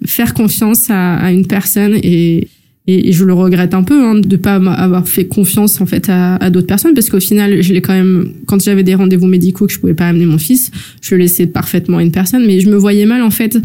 faire 0.05 0.35
confiance 0.35 0.87
à, 0.91 1.31
une 1.33 1.47
personne 1.47 1.99
et 2.03 2.49
je 2.89 3.25
le 3.25 3.35
regrette 3.35 3.75
un 3.75 3.83
peu 3.83 4.03
hein, 4.03 4.15
de 4.15 4.37
pas 4.37 4.55
avoir 4.55 5.07
fait 5.07 5.27
confiance 5.27 5.81
en 5.81 5.87
fait 5.87 6.09
à, 6.09 6.51
d'autres 6.51 6.67
personnes 6.67 6.95
parce 6.95 7.11
qu'au 7.11 7.21
final 7.21 7.63
je 7.63 7.73
l'ai 7.75 7.83
quand 7.83 7.93
même 7.93 8.33
quand 8.47 8.63
j'avais 8.63 8.83
des 8.83 8.95
rendez-vous 8.95 9.27
médicaux 9.27 9.67
que 9.67 9.73
je 9.73 9.79
pouvais 9.79 9.95
pas 9.95 10.09
amener 10.09 10.25
mon 10.25 10.39
fils 10.39 10.71
je 11.03 11.15
laissais 11.15 11.47
parfaitement 11.47 12.01
une 12.01 12.13
personne 12.13 12.47
mais 12.47 12.61
je 12.61 12.71
me 12.71 12.77
voyais 12.77 13.05
mal 13.05 13.23
en 13.23 13.31
fait 13.31 13.59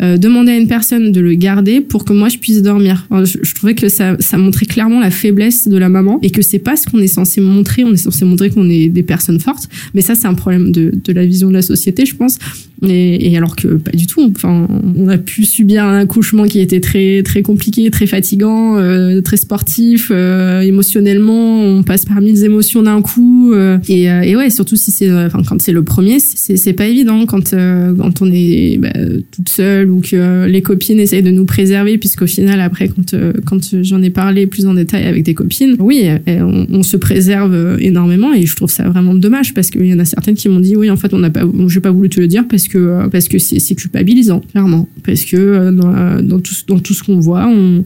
euh, 0.00 0.16
demander 0.16 0.52
à 0.52 0.56
une 0.56 0.68
personne 0.68 1.12
de 1.12 1.20
le 1.20 1.34
garder 1.34 1.80
pour 1.80 2.04
que 2.04 2.12
moi 2.12 2.28
je 2.28 2.38
puisse 2.38 2.62
dormir. 2.62 3.06
je, 3.10 3.54
trouvais 3.54 3.74
que 3.74 3.88
ça, 3.88 4.16
ça 4.20 4.36
montrait 4.36 4.66
clairement 4.66 5.00
la 5.00 5.10
faiblesse 5.10 5.68
de 5.68 5.76
la 5.76 5.88
maman 5.88 6.18
et 6.22 6.30
que 6.30 6.42
c'est 6.42 6.58
pas 6.58 6.76
ce 6.76 6.86
qu'on 6.86 6.98
est 6.98 7.08
censé 7.08 7.40
montrer. 7.40 7.84
On 7.84 7.92
est 7.92 7.96
censé 7.96 8.24
montrer 8.24 8.50
qu'on 8.50 8.68
est 8.70 8.88
des 8.88 9.02
personnes 9.02 9.40
fortes, 9.40 9.68
mais 9.94 10.00
ça 10.00 10.14
c'est 10.14 10.26
un 10.26 10.34
problème 10.34 10.72
de, 10.72 10.92
de 11.02 11.12
la 11.12 11.24
vision 11.26 11.48
de 11.48 11.54
la 11.54 11.62
société, 11.62 12.06
je 12.06 12.14
pense. 12.14 12.38
Et, 12.86 13.30
et, 13.30 13.36
alors 13.36 13.56
que 13.56 13.68
pas 13.68 13.90
du 13.90 14.06
tout. 14.06 14.32
Enfin, 14.36 14.68
on 14.96 15.08
a 15.08 15.18
pu 15.18 15.44
subir 15.44 15.84
un 15.84 15.98
accouchement 15.98 16.44
qui 16.44 16.60
était 16.60 16.80
très 16.80 17.22
très 17.22 17.42
compliqué, 17.42 17.90
très 17.90 18.06
fatigant, 18.06 18.76
euh, 18.76 19.20
très 19.20 19.36
sportif, 19.36 20.10
euh, 20.12 20.60
émotionnellement. 20.60 21.60
On 21.60 21.82
passe 21.82 22.04
par 22.04 22.20
mille 22.20 22.42
émotions 22.44 22.82
d'un 22.82 23.02
coup. 23.02 23.52
Euh, 23.52 23.78
et, 23.88 24.04
et, 24.04 24.36
ouais, 24.36 24.50
surtout 24.50 24.76
si 24.76 24.90
c'est, 24.90 25.10
enfin 25.10 25.42
quand 25.46 25.60
c'est 25.60 25.72
le 25.72 25.82
premier, 25.82 26.18
c'est 26.20 26.72
pas 26.72 26.86
évident 26.86 27.26
quand 27.26 27.50
quand 27.50 28.22
on 28.22 28.30
est 28.32 28.78
bah, 28.78 28.92
toute 29.32 29.48
seule 29.48 29.90
ou 29.90 30.00
que 30.00 30.46
les 30.46 30.62
copines 30.62 31.00
essayent 31.00 31.22
de 31.22 31.30
nous 31.30 31.44
préserver, 31.44 31.98
puisqu'au 31.98 32.26
final, 32.26 32.60
après, 32.60 32.88
quand, 32.88 33.14
euh, 33.14 33.32
quand 33.44 33.82
j'en 33.82 34.02
ai 34.02 34.10
parlé 34.10 34.46
plus 34.46 34.66
en 34.66 34.74
détail 34.74 35.06
avec 35.06 35.24
des 35.24 35.34
copines, 35.34 35.76
oui, 35.78 36.08
on, 36.26 36.82
se 36.82 36.96
préserve 36.96 37.76
énormément 37.80 38.32
et 38.32 38.46
je 38.46 38.56
trouve 38.56 38.70
ça 38.70 38.88
vraiment 38.88 39.14
dommage 39.14 39.52
parce 39.52 39.70
qu'il 39.70 39.84
y 39.84 39.92
en 39.92 39.98
a 39.98 40.04
certaines 40.04 40.36
qui 40.36 40.48
m'ont 40.48 40.60
dit, 40.60 40.76
oui, 40.76 40.90
en 40.90 40.96
fait, 40.96 41.12
on 41.12 41.18
n'a 41.18 41.30
pas, 41.30 41.42
j'ai 41.66 41.80
pas 41.80 41.90
voulu 41.90 42.08
te 42.08 42.20
le 42.20 42.28
dire 42.28 42.44
parce 42.48 42.67
que, 42.68 43.08
parce 43.08 43.28
que 43.28 43.38
c'est 43.38 43.74
culpabilisant, 43.74 44.40
clairement. 44.40 44.88
Parce 45.04 45.24
que 45.24 45.36
euh, 45.36 46.22
dans, 46.22 46.40
tout, 46.40 46.94
ce 46.94 47.02
qu'on 47.02 47.18
voit, 47.18 47.46
on, 47.48 47.84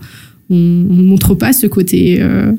on, 0.51 0.57
montre 0.57 1.35
pas 1.35 1.53
ce 1.53 1.67
côté, 1.67 2.21
euh, 2.21 2.53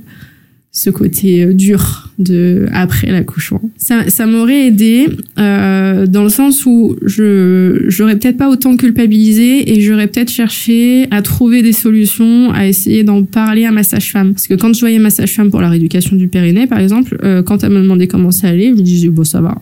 euh, 1.25 1.53
dur 1.53 2.11
de 2.17 2.67
après 2.71 3.11
l'accouchement. 3.11 3.61
Ça, 3.77 4.25
m'aurait 4.25 4.67
aidé 4.67 5.07
euh, 5.37 6.07
dans 6.07 6.23
le 6.23 6.29
sens 6.29 6.65
où 6.65 6.95
je 7.05 7.85
j'aurais 7.87 8.17
peut-être 8.17 8.37
pas 8.37 8.49
autant 8.49 8.75
culpabilisé 8.75 9.71
et 9.71 9.81
j'aurais 9.81 10.07
peut-être 10.07 10.31
cherché 10.31 11.07
à 11.11 11.21
trouver 11.21 11.61
des 11.61 11.73
solutions, 11.73 12.51
à 12.51 12.67
essayer 12.67 13.03
d'en 13.03 13.23
parler 13.23 13.65
à 13.65 13.71
ma 13.71 13.83
sage-femme. 13.83 14.33
Parce 14.33 14.47
que 14.47 14.55
quand 14.55 14.73
je 14.73 14.79
voyais 14.79 14.99
ma 14.99 15.11
sage-femme 15.11 15.51
pour 15.51 15.61
la 15.61 15.69
rééducation 15.69 16.15
du 16.15 16.27
périnée, 16.27 16.65
par 16.65 16.79
exemple, 16.79 17.17
euh, 17.23 17.43
quand 17.43 17.63
elle 17.63 17.71
me 17.71 17.81
demandait 17.81 18.07
comment 18.07 18.31
ça 18.31 18.47
allait, 18.47 18.69
je 18.71 18.75
lui 18.75 18.83
disais 18.83 19.09
bon 19.09 19.23
ça 19.23 19.41
va, 19.41 19.61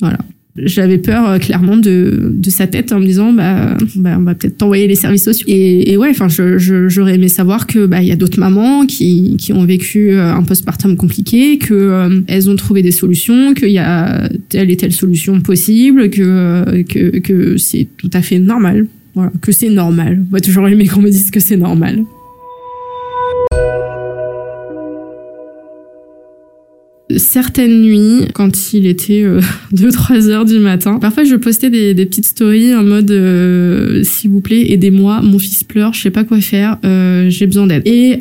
voilà 0.00 0.18
j'avais 0.64 0.98
peur 0.98 1.28
euh, 1.28 1.38
clairement 1.38 1.76
de, 1.76 2.32
de 2.32 2.50
sa 2.50 2.66
tête 2.66 2.92
en 2.92 3.00
me 3.00 3.06
disant 3.06 3.32
bah, 3.32 3.76
bah 3.96 4.16
on 4.18 4.22
va 4.22 4.34
peut-être 4.34 4.58
t'envoyer 4.58 4.86
les 4.86 4.94
services 4.94 5.24
sociaux. 5.24 5.46
Et, 5.48 5.92
et 5.92 5.96
ouais 5.96 6.10
enfin 6.10 6.28
j'aurais 6.28 7.14
aimé 7.14 7.28
savoir 7.28 7.66
que 7.66 7.86
bah 7.86 8.02
il 8.02 8.08
y 8.08 8.12
a 8.12 8.16
d'autres 8.16 8.38
mamans 8.38 8.86
qui, 8.86 9.36
qui 9.38 9.52
ont 9.52 9.64
vécu 9.64 10.12
euh, 10.12 10.32
un 10.32 10.42
postpartum 10.42 10.96
compliqué 10.96 11.58
que 11.58 11.74
euh, 11.74 12.20
elles 12.26 12.50
ont 12.50 12.56
trouvé 12.56 12.82
des 12.82 12.92
solutions 12.92 13.54
qu'il 13.54 13.70
y 13.70 13.78
a 13.78 14.28
telle 14.48 14.70
et 14.70 14.76
telle 14.76 14.92
solution 14.92 15.40
possible 15.40 16.10
que 16.10 16.82
que, 16.82 17.18
que 17.18 17.56
c'est 17.56 17.86
tout 17.96 18.10
à 18.12 18.22
fait 18.22 18.38
normal. 18.38 18.86
Voilà. 19.14 19.32
Que 19.40 19.50
c'est 19.50 19.70
normal. 19.70 20.24
Va 20.30 20.40
toujours 20.40 20.68
aimer 20.68 20.86
qu'on 20.86 21.02
me 21.02 21.10
dise 21.10 21.30
que 21.30 21.40
c'est 21.40 21.56
normal 21.56 22.04
certaines 27.16 27.82
nuits, 27.82 28.28
quand 28.34 28.72
il 28.72 28.86
était 28.86 29.24
2-3 29.74 30.28
heures 30.28 30.44
du 30.44 30.58
matin, 30.58 30.98
parfois 31.00 31.24
je 31.24 31.36
postais 31.36 31.70
des, 31.70 31.94
petites 32.06 32.26
stories 32.26 32.74
en 32.74 32.82
mode 32.82 33.12
s'il 34.04 34.30
vous 34.30 34.40
plaît 34.40 34.72
aidez-moi, 34.72 35.20
mon 35.22 35.38
fils 35.38 35.64
pleure, 35.64 35.92
je 35.92 36.02
sais 36.02 36.10
pas 36.10 36.24
quoi 36.24 36.40
faire, 36.40 36.78
j'ai 36.82 37.46
besoin 37.46 37.66
d'aide. 37.66 37.82
Et, 37.86 38.18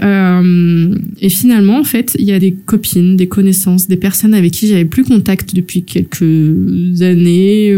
et 1.22 1.30
finalement 1.30 1.80
en 1.80 1.84
fait 1.84 2.16
il 2.20 2.26
y 2.26 2.32
a 2.32 2.40
des 2.40 2.54
copines, 2.54 3.16
des 3.16 3.28
connaissances, 3.28 3.88
des 3.88 3.98
personnes 3.98 4.34
avec 4.34 4.52
qui 4.52 4.68
j'avais 4.68 4.86
plus 4.86 5.04
contact 5.04 5.56
depuis 5.56 5.84
quelques 5.84 7.02
années 7.02 7.76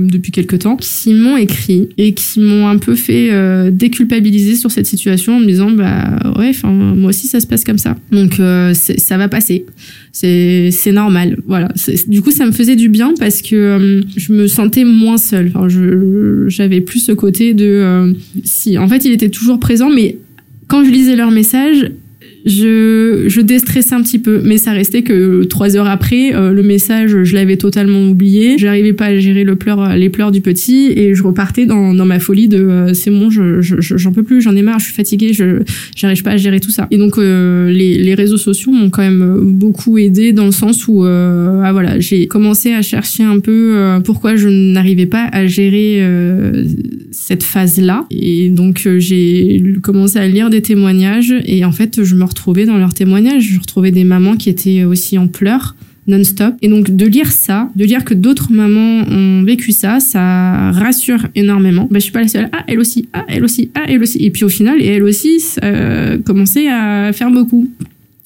depuis 0.00 0.32
quelques 0.32 0.60
temps, 0.60 0.76
qui 0.76 1.14
m'ont 1.14 1.36
écrit 1.36 1.88
et 1.98 2.12
qui 2.12 2.40
m'ont 2.40 2.68
un 2.68 2.78
peu 2.78 2.94
fait 2.94 3.30
euh, 3.30 3.70
déculpabiliser 3.70 4.56
sur 4.56 4.70
cette 4.70 4.86
situation 4.86 5.36
en 5.36 5.40
me 5.40 5.46
disant 5.46 5.70
bah 5.70 6.18
ouais, 6.38 6.50
enfin 6.50 6.70
moi 6.70 7.10
aussi 7.10 7.26
ça 7.26 7.40
se 7.40 7.46
passe 7.46 7.64
comme 7.64 7.78
ça, 7.78 7.96
donc 8.12 8.40
euh, 8.40 8.74
ça 8.74 9.16
va 9.16 9.28
passer, 9.28 9.66
c'est 10.12 10.70
c'est 10.70 10.92
normal, 10.92 11.38
voilà. 11.46 11.68
Du 12.08 12.22
coup 12.22 12.30
ça 12.30 12.46
me 12.46 12.52
faisait 12.52 12.76
du 12.76 12.88
bien 12.88 13.14
parce 13.18 13.42
que 13.42 13.56
euh, 13.56 14.02
je 14.16 14.32
me 14.32 14.46
sentais 14.46 14.84
moins 14.84 15.18
seule. 15.18 15.52
Enfin, 15.54 15.68
j'avais 16.48 16.80
plus 16.80 17.00
ce 17.00 17.12
côté 17.12 17.54
de 17.54 18.14
si 18.44 18.78
en 18.78 18.88
fait 18.88 19.04
il 19.04 19.12
était 19.12 19.30
toujours 19.30 19.58
présent, 19.60 19.90
mais 19.90 20.18
quand 20.68 20.84
je 20.84 20.90
lisais 20.90 21.16
leurs 21.16 21.30
messages, 21.30 21.90
je, 22.46 23.24
je 23.26 23.40
déstressais 23.40 23.94
un 23.94 24.02
petit 24.02 24.20
peu, 24.20 24.40
mais 24.44 24.56
ça 24.56 24.72
restait 24.72 25.02
que 25.02 25.44
trois 25.44 25.76
heures 25.76 25.88
après, 25.88 26.34
euh, 26.34 26.52
le 26.52 26.62
message, 26.62 27.24
je 27.24 27.34
l'avais 27.34 27.56
totalement 27.56 28.08
oublié. 28.08 28.56
J'arrivais 28.56 28.92
pas 28.92 29.06
à 29.06 29.16
gérer 29.18 29.42
le 29.44 29.56
pleur, 29.56 29.96
les 29.96 30.08
pleurs 30.08 30.30
du 30.30 30.40
petit, 30.40 30.92
et 30.94 31.14
je 31.14 31.22
repartais 31.22 31.66
dans, 31.66 31.92
dans 31.92 32.06
ma 32.06 32.20
folie 32.20 32.46
de 32.46 32.58
euh, 32.58 32.94
c'est 32.94 33.10
bon, 33.10 33.30
je, 33.30 33.60
j'en 33.60 34.12
peux 34.12 34.22
plus, 34.22 34.40
j'en 34.40 34.54
ai 34.54 34.62
marre, 34.62 34.78
je 34.78 34.84
suis 34.84 34.94
fatiguée, 34.94 35.32
je 35.32 35.62
j'arrive 35.96 36.22
pas 36.22 36.30
à 36.30 36.36
gérer 36.36 36.60
tout 36.60 36.70
ça. 36.70 36.86
Et 36.90 36.98
donc 36.98 37.18
euh, 37.18 37.70
les, 37.70 37.98
les 37.98 38.14
réseaux 38.14 38.36
sociaux 38.36 38.70
m'ont 38.70 38.90
quand 38.90 39.02
même 39.02 39.40
beaucoup 39.42 39.98
aidé 39.98 40.32
dans 40.32 40.46
le 40.46 40.52
sens 40.52 40.86
où 40.86 41.04
ah 41.04 41.72
voilà, 41.72 41.98
j'ai 41.98 42.26
commencé 42.26 42.72
à 42.72 42.82
chercher 42.82 43.24
un 43.24 43.40
peu 43.40 43.98
pourquoi 44.04 44.36
je 44.36 44.48
n'arrivais 44.48 45.06
pas 45.06 45.28
à 45.32 45.46
gérer 45.46 46.02
cette 47.10 47.42
phase-là, 47.42 48.06
et 48.10 48.50
donc 48.50 48.88
j'ai 48.98 49.62
commencé 49.82 50.18
à 50.18 50.28
lire 50.28 50.50
des 50.50 50.62
témoignages, 50.62 51.34
et 51.44 51.64
en 51.64 51.72
fait 51.72 52.04
je 52.04 52.14
me 52.14 52.24
retrouvais 52.36 52.66
dans 52.66 52.76
leurs 52.76 52.94
témoignages. 52.94 53.42
Je 53.42 53.60
retrouvais 53.60 53.90
des 53.90 54.04
mamans 54.04 54.36
qui 54.36 54.50
étaient 54.50 54.84
aussi 54.84 55.18
en 55.18 55.26
pleurs 55.26 55.74
non-stop. 56.06 56.54
Et 56.62 56.68
donc 56.68 56.94
de 56.94 57.06
lire 57.06 57.32
ça, 57.32 57.68
de 57.74 57.84
lire 57.84 58.04
que 58.04 58.14
d'autres 58.14 58.52
mamans 58.52 59.04
ont 59.10 59.42
vécu 59.42 59.72
ça, 59.72 60.00
ça 60.00 60.70
rassure 60.70 61.26
énormément. 61.34 61.88
Bah, 61.90 61.98
je 61.98 62.04
suis 62.04 62.12
pas 62.12 62.22
la 62.22 62.28
seule. 62.28 62.48
Ah, 62.52 62.64
elle 62.68 62.78
aussi. 62.78 63.08
Ah, 63.12 63.24
elle 63.28 63.44
aussi. 63.44 63.70
Ah, 63.74 63.84
elle 63.88 64.02
aussi. 64.02 64.18
Et 64.24 64.30
puis 64.30 64.44
au 64.44 64.48
final, 64.48 64.80
elle 64.80 65.02
aussi, 65.02 65.42
euh, 65.64 66.18
commençait 66.18 66.68
à 66.68 67.12
faire 67.12 67.30
beaucoup. 67.30 67.68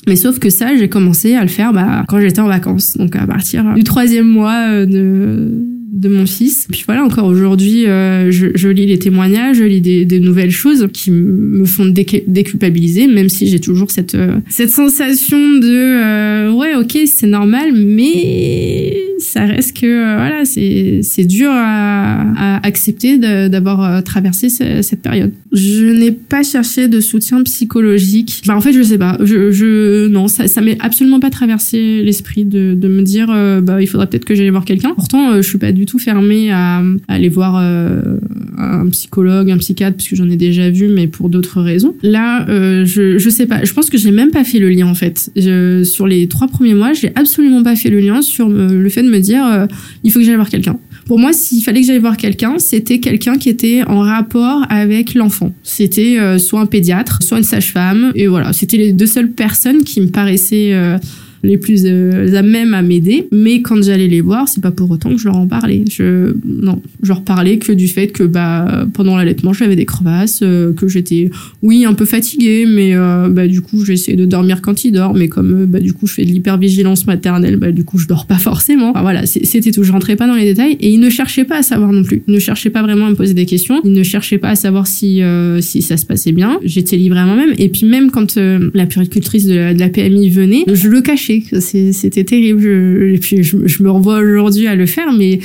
Mais 0.07 0.17
sauf 0.17 0.38
que 0.38 0.50
ça, 0.50 0.76
j'ai 0.76 0.88
commencé 0.88 1.35
à 1.35 1.43
le 1.43 1.49
faire 1.49 1.73
bah, 1.73 2.05
quand 2.09 2.21
j'étais 2.21 2.40
en 2.40 2.49
vacances. 2.49 2.97
Donc 2.97 3.17
à 3.17 3.26
partir 3.26 3.75
du 3.75 3.85
troisième 3.85 4.29
mois 4.29 4.67
euh, 4.69 4.87
de 4.87 5.79
de 5.92 6.09
mon 6.09 6.26
fils. 6.26 6.68
Puis 6.70 6.85
voilà, 6.87 7.04
encore 7.04 7.26
aujourd'hui, 7.26 7.87
euh, 7.87 8.30
je, 8.30 8.49
je, 8.54 8.68
lis 8.68 8.87
les 8.87 8.99
témoignages, 8.99 9.56
je 9.56 9.64
lis 9.64 9.80
des, 9.80 10.04
des 10.04 10.20
nouvelles 10.20 10.52
choses 10.52 10.88
qui 10.92 11.11
me 11.11 11.64
font 11.64 11.87
déculpabiliser, 11.87 13.06
même 13.06 13.28
si 13.28 13.49
j'ai 13.49 13.61
toujours 13.61 13.90
cette 13.90 14.14
euh, 14.14 14.38
cette 14.49 14.70
sensation 14.70 15.37
de 15.37 15.68
euh, 15.68 16.52
ouais, 16.52 16.75
ok, 16.76 16.97
c'est 17.06 17.26
normal, 17.26 17.73
mais 17.75 18.97
ça 19.30 19.44
reste 19.44 19.76
que 19.76 19.87
euh, 19.87 20.16
voilà, 20.16 20.44
c'est 20.44 21.25
dur 21.25 21.50
à, 21.52 22.56
à 22.56 22.66
accepter 22.66 23.16
d'avoir 23.49 23.84
euh, 23.84 24.00
traversé 24.00 24.49
cette 24.49 25.02
période. 25.02 25.32
Je 25.52 25.84
n'ai 25.84 26.10
pas 26.10 26.42
cherché 26.42 26.88
de 26.88 27.00
soutien 27.00 27.40
psychologique. 27.44 28.42
Bah 28.46 28.56
en 28.56 28.60
fait, 28.60 28.72
je 28.72 28.82
sais 28.82 28.99
pas. 28.99 29.16
Je, 29.22 29.52
je 29.52 30.08
non, 30.08 30.26
ça 30.26 30.49
ça 30.49 30.60
m'est 30.60 30.76
absolument 30.80 31.20
pas 31.20 31.30
traversé 31.30 32.02
l'esprit 32.02 32.44
de 32.44 32.75
de 32.75 32.88
me 32.88 33.02
dire 33.02 33.28
euh, 33.30 33.60
bah 33.60 33.80
il 33.80 33.87
faudrait 33.87 34.08
peut-être 34.08 34.25
que 34.25 34.34
j'aille 34.34 34.50
voir 34.50 34.64
quelqu'un. 34.64 34.94
Pourtant, 34.96 35.37
je 35.37 35.49
suis 35.49 35.58
pas 35.58 35.70
du 35.70 35.87
tout 35.87 36.00
fermée 36.00 36.50
à, 36.50 36.82
aller 37.06 37.28
voir 37.28 37.56
un 37.56 38.88
psychologue, 38.90 39.50
un 39.50 39.58
psychiatre 39.58 39.96
parce 39.96 40.08
que 40.08 40.16
j'en 40.16 40.28
ai 40.28 40.37
déjà 40.37 40.70
vu, 40.70 40.88
mais 40.88 41.06
pour 41.06 41.28
d'autres 41.28 41.60
raisons. 41.62 41.94
Là, 42.02 42.44
je 42.84 43.18
je 43.18 43.30
sais 43.30 43.46
pas. 43.46 43.64
Je 43.64 43.72
pense 43.72 43.90
que 43.90 43.99
j'ai 43.99 44.10
même 44.10 44.32
pas 44.32 44.42
fait 44.42 44.58
le 44.58 44.70
lien 44.70 44.88
en 44.88 44.94
fait. 44.94 45.30
Je, 45.37 45.84
sur 45.84 46.08
les 46.08 46.26
trois 46.26 46.49
premiers 46.49 46.75
mois, 46.75 46.94
j'ai 46.94 47.12
absolument 47.14 47.62
pas 47.62 47.76
fait 47.76 47.90
le 47.90 48.00
lien 48.00 48.22
sur 48.22 48.49
le 48.49 48.88
fait 48.88 49.04
de 49.04 49.10
me 49.10 49.20
dire 49.21 49.45
euh, 49.45 49.67
il 50.05 50.12
faut 50.12 50.19
que 50.19 50.25
j'aille 50.25 50.35
voir 50.35 50.49
quelqu'un. 50.49 50.79
Pour 51.07 51.19
moi, 51.19 51.33
s'il 51.33 51.62
fallait 51.62 51.81
que 51.81 51.87
j'aille 51.87 51.99
voir 51.99 52.17
quelqu'un, 52.17 52.59
c'était 52.59 53.00
quelqu'un 53.00 53.37
qui 53.37 53.49
était 53.49 53.83
en 53.87 54.00
rapport 54.00 54.65
avec 54.69 55.15
l'enfant. 55.15 55.53
C'était 55.62 56.19
euh, 56.19 56.39
soit 56.39 56.61
un 56.61 56.67
pédiatre, 56.67 57.23
soit 57.23 57.39
une 57.39 57.45
sage-femme, 57.45 58.12
et 58.15 58.27
voilà, 58.27 58.53
c'était 58.53 58.77
les 58.77 58.93
deux 58.93 59.07
seules 59.07 59.33
personnes 59.33 59.83
qui 59.83 60.00
me 60.00 60.09
paraissaient 60.09 60.73
euh, 60.73 60.99
les 61.42 61.56
plus 61.56 61.82
euh, 61.85 62.35
à 62.35 62.42
même 62.42 62.75
à 62.75 62.82
m'aider. 62.82 63.28
Mais 63.32 63.62
quand 63.62 63.82
j'allais 63.82 64.09
les 64.09 64.20
voir, 64.20 64.49
c'est 64.49 64.61
pas 64.61 64.70
pour 64.70 64.90
autant 64.90 65.11
que 65.11 65.18
je 65.18 65.25
leur 65.25 65.37
en 65.37 65.47
parlais. 65.47 65.85
Je, 65.90 66.35
non, 66.44 66.82
je 67.02 67.09
leur 67.09 67.23
parlais 67.23 67.59
que 67.59 67.73
du 67.73 67.88
fait 67.88 68.09
que 68.09 68.25
bah, 68.25 68.87
pendant 68.92 69.16
l'allaitement, 69.16 69.52
j'avais 69.52 69.76
des 69.76 69.87
crevasses, 69.87 70.40
euh, 70.42 70.73
que 70.73 70.88
j'étais, 70.88 71.30
oui, 71.62 71.85
un 71.85 71.94
peu 71.94 72.04
fatiguée, 72.04 72.66
mais 72.68 72.94
euh, 72.94 73.28
bah, 73.28 73.47
du 73.47 73.62
coup, 73.62 73.85
j'essaie 73.85 74.14
de 74.14 74.25
dormir 74.25 74.61
quand 74.61 74.85
il 74.85 74.92
dort. 74.92 75.14
Mais 75.14 75.28
comme 75.28 75.66
bah, 75.66 75.80
du 75.80 75.92
coup, 75.92 76.06
je 76.06 76.14
fais 76.14 76.25
de 76.25 76.30
l'hypervigilance 76.30 77.06
maternelle, 77.06 77.56
bah, 77.56 77.73
du 77.73 77.85
coup, 77.85 77.99
je 77.99 78.06
dors 78.06 78.26
pas 78.26 78.38
forcément. 78.38 78.92
voilà, 78.92 79.26
c'était 79.26 79.70
tout. 79.70 79.82
Je 79.82 79.92
rentrais 79.92 80.16
pas 80.16 80.26
dans 80.26 80.35
les 80.35 80.44
détails 80.44 80.76
et 80.80 80.90
ils 80.90 81.00
ne 81.00 81.11
cherchaient 81.11 81.44
pas 81.44 81.59
à 81.59 81.62
savoir 81.62 81.92
non 81.92 82.02
plus. 82.02 82.23
Ils 82.28 82.35
ne 82.35 82.38
cherchaient 82.38 82.70
pas 82.70 82.82
vraiment 82.82 83.06
à 83.06 83.11
me 83.11 83.16
poser 83.16 83.35
des 83.35 83.47
questions. 83.47 83.80
Ils 83.85 83.92
ne 83.92 84.02
cherchaient 84.02 84.38
pas 84.38 84.50
à 84.50 84.56
savoir 84.56 84.87
si, 84.87 85.23
si 85.61 85.82
ça 85.82 85.97
se 85.97 86.04
passait 86.04 86.32
bien. 86.32 86.59
J'étais 86.64 86.97
livrée 86.97 87.20
à 87.20 87.26
moi-même. 87.26 87.54
Et 87.59 87.68
puis 87.68 87.87
même 87.87 88.11
quand 88.11 88.37
la 88.37 88.87
puricultrice 88.87 89.47
de 89.47 89.78
la 89.78 89.88
PMI 89.88 90.28
venait, 90.28 90.64
je 90.73 90.88
le 90.88 91.00
cachais 91.00 91.29
c'était 91.60 92.25
terrible. 92.25 92.60
Je, 92.60 93.14
et 93.14 93.18
puis 93.18 93.42
je, 93.42 93.82
me 93.82 93.90
revois 93.90 94.18
aujourd'hui 94.18 94.66
à 94.66 94.75
le 94.75 94.87
faire, 94.87 95.12
mais 95.12 95.40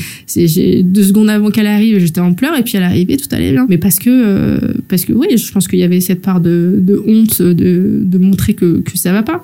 deux 0.83 1.03
secondes 1.03 1.29
avant 1.29 1.49
qu'elle 1.49 1.67
arrive, 1.67 1.99
j'étais 1.99 2.21
en 2.21 2.33
pleurs 2.33 2.57
et 2.57 2.63
puis 2.63 2.73
elle 2.75 2.83
arrivait, 2.83 3.17
tout 3.17 3.27
allait 3.31 3.51
bien. 3.51 3.65
Mais 3.69 3.77
parce 3.77 3.99
que 3.99 4.09
euh, 4.09 4.73
parce 4.87 5.05
que 5.05 5.13
oui, 5.13 5.27
je 5.37 5.51
pense 5.51 5.67
qu'il 5.67 5.79
y 5.79 5.83
avait 5.83 6.01
cette 6.01 6.21
part 6.21 6.39
de, 6.39 7.03
honte 7.05 7.41
de, 7.41 7.99
de 8.01 8.17
montrer 8.17 8.53
que 8.53 8.79
que 8.79 8.97
ça 8.97 9.11
va 9.11 9.23
pas. 9.23 9.43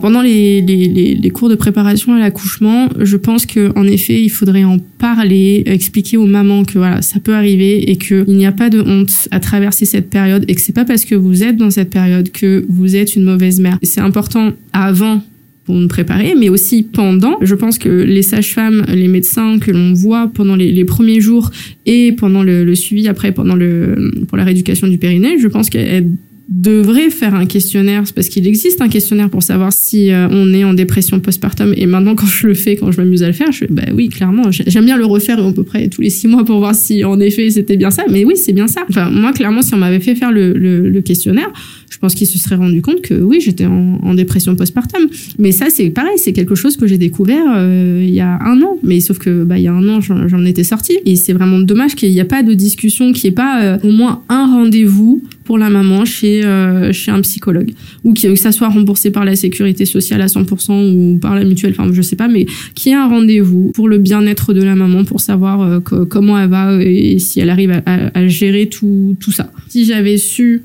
Pendant 0.00 0.22
les, 0.22 1.30
cours 1.34 1.48
de 1.48 1.54
préparation 1.54 2.14
à 2.14 2.18
l'accouchement, 2.18 2.88
je 2.98 3.16
pense 3.16 3.44
que 3.44 3.70
en 3.76 3.86
effet, 3.86 4.20
il 4.22 4.30
faudrait 4.30 4.64
en 4.64 4.78
parler, 4.78 5.62
expliquer 5.66 6.16
aux 6.16 6.26
mamans 6.26 6.64
que 6.64 6.78
voilà, 6.78 7.02
ça 7.02 7.20
peut 7.20 7.34
arriver 7.34 7.90
et 7.90 7.96
qu'il 7.96 8.24
n'y 8.28 8.46
a 8.46 8.52
pas 8.52 8.70
de 8.70 8.80
honte 8.80 9.28
à 9.30 9.40
traverser 9.40 9.84
cette 9.84 10.08
période 10.08 10.44
et 10.48 10.54
que 10.54 10.60
c'est 10.60 10.74
pas 10.74 10.84
parce 10.84 11.04
que 11.04 11.14
vous 11.14 11.42
êtes 11.42 11.56
dans 11.56 11.70
cette 11.70 11.90
période 11.90 12.30
que 12.30 12.64
vous 12.68 12.96
êtes 12.96 13.14
une 13.14 13.24
mauvaise 13.24 13.60
mère. 13.60 13.78
C'est 13.82 14.00
important 14.00 14.52
avant 14.72 15.22
pour 15.64 15.74
nous 15.74 15.88
préparer, 15.88 16.34
mais 16.36 16.48
aussi 16.48 16.82
pendant. 16.82 17.36
Je 17.42 17.54
pense 17.54 17.78
que 17.78 17.88
les 17.88 18.22
sages-femmes, 18.22 18.86
les 18.88 19.08
médecins 19.08 19.58
que 19.58 19.70
l'on 19.70 19.92
voit 19.92 20.30
pendant 20.32 20.56
les, 20.56 20.72
les, 20.72 20.84
premiers 20.84 21.20
jours 21.20 21.50
et 21.84 22.12
pendant 22.12 22.42
le, 22.42 22.64
le, 22.64 22.74
suivi 22.74 23.06
après, 23.06 23.32
pendant 23.32 23.54
le 23.54 24.12
pour 24.28 24.38
la 24.38 24.44
rééducation 24.44 24.88
du 24.88 24.98
périnée, 24.98 25.38
je 25.38 25.46
pense 25.46 25.68
qu'elles 25.68 26.08
devrait 26.50 27.10
faire 27.10 27.36
un 27.36 27.46
questionnaire 27.46 28.02
parce 28.12 28.28
qu'il 28.28 28.46
existe 28.48 28.80
un 28.80 28.88
questionnaire 28.88 29.30
pour 29.30 29.42
savoir 29.42 29.72
si 29.72 30.10
euh, 30.10 30.26
on 30.30 30.52
est 30.52 30.64
en 30.64 30.74
dépression 30.74 31.20
postpartum. 31.20 31.72
Et 31.76 31.86
maintenant 31.86 32.16
quand 32.16 32.26
je 32.26 32.48
le 32.48 32.54
fais 32.54 32.74
quand 32.74 32.90
je 32.90 33.00
m'amuse 33.00 33.22
à 33.22 33.28
le 33.28 33.32
faire 33.32 33.52
je 33.52 33.58
fais 33.58 33.66
bah 33.70 33.84
oui 33.94 34.08
clairement 34.08 34.50
j'aime 34.50 34.84
bien 34.84 34.96
le 34.96 35.06
refaire 35.06 35.44
à 35.44 35.52
peu 35.52 35.62
près 35.62 35.88
tous 35.88 36.00
les 36.02 36.10
six 36.10 36.26
mois 36.26 36.44
pour 36.44 36.58
voir 36.58 36.74
si 36.74 37.04
en 37.04 37.20
effet 37.20 37.50
c'était 37.50 37.76
bien 37.76 37.92
ça. 37.92 38.02
Mais 38.10 38.24
oui 38.24 38.34
c'est 38.36 38.52
bien 38.52 38.66
ça. 38.66 38.84
Enfin 38.88 39.10
moi 39.10 39.32
clairement 39.32 39.62
si 39.62 39.74
on 39.74 39.76
m'avait 39.76 40.00
fait 40.00 40.16
faire 40.16 40.32
le, 40.32 40.52
le, 40.52 41.00
questionnaire 41.02 41.50
je 41.88 41.98
pense 41.98 42.14
qu'il 42.14 42.26
se 42.26 42.38
serait 42.38 42.56
rendu 42.56 42.82
compte 42.82 43.00
que 43.00 43.14
oui 43.14 43.40
j'étais 43.40 43.66
en, 43.66 44.00
en, 44.02 44.14
dépression 44.14 44.56
postpartum. 44.56 45.08
Mais 45.38 45.52
ça 45.52 45.70
c'est 45.70 45.90
pareil 45.90 46.14
c'est 46.16 46.32
quelque 46.32 46.56
chose 46.56 46.76
que 46.76 46.88
j'ai 46.88 46.98
découvert 46.98 47.44
euh, 47.48 48.04
il 48.04 48.12
y 48.12 48.20
a 48.20 48.40
un 48.44 48.60
an. 48.62 48.76
Mais 48.82 48.98
sauf 48.98 49.18
que 49.18 49.44
bah 49.44 49.56
il 49.56 49.62
y 49.62 49.68
a 49.68 49.72
un 49.72 49.88
an 49.88 50.00
j'en 50.00 50.44
étais 50.44 50.64
sortie. 50.64 50.98
Et 51.06 51.14
c'est 51.14 51.32
vraiment 51.32 51.60
dommage 51.60 51.94
qu'il 51.94 52.10
n'y 52.10 52.18
ait 52.18 52.24
pas 52.24 52.42
de 52.42 52.54
discussion 52.54 53.12
qu'il 53.12 53.30
n'y 53.30 53.34
ait 53.34 53.36
pas 53.36 53.62
euh, 53.62 53.78
au 53.84 53.92
moins 53.92 54.22
un 54.28 54.46
rendez-vous 54.46 55.22
pour 55.50 55.58
la 55.58 55.68
maman 55.68 56.04
chez 56.04 56.44
euh, 56.44 56.92
chez 56.92 57.10
un 57.10 57.20
psychologue. 57.22 57.72
Ou 58.04 58.14
que, 58.14 58.36
ça 58.36 58.52
soit 58.52 58.68
remboursé 58.68 59.10
par 59.10 59.24
la 59.24 59.34
sécurité 59.34 59.84
sociale 59.84 60.22
à 60.22 60.26
100% 60.26 60.94
ou 60.94 61.18
par 61.18 61.34
la 61.34 61.42
mutuelle 61.42 61.74
enfin 61.76 61.90
je 61.92 62.02
sais 62.02 62.14
pas 62.14 62.28
mais 62.28 62.46
qui 62.76 62.90
ait 62.90 62.94
un 62.94 63.08
rendez-vous 63.08 63.72
pour 63.74 63.88
le 63.88 63.98
bien-être 63.98 64.52
de 64.52 64.62
la 64.62 64.76
maman 64.76 65.04
pour 65.04 65.20
savoir 65.20 65.60
euh, 65.60 65.80
comment 65.80 66.38
elle 66.38 66.50
va 66.50 66.80
et 66.80 67.18
si 67.18 67.40
elle 67.40 67.50
arrive 67.50 67.72
à, 67.84 68.16
à 68.16 68.28
gérer 68.28 68.68
tout 68.68 69.16
tout 69.18 69.32
ça. 69.32 69.50
Si 69.68 69.86
j'avais 69.86 70.18
su 70.18 70.62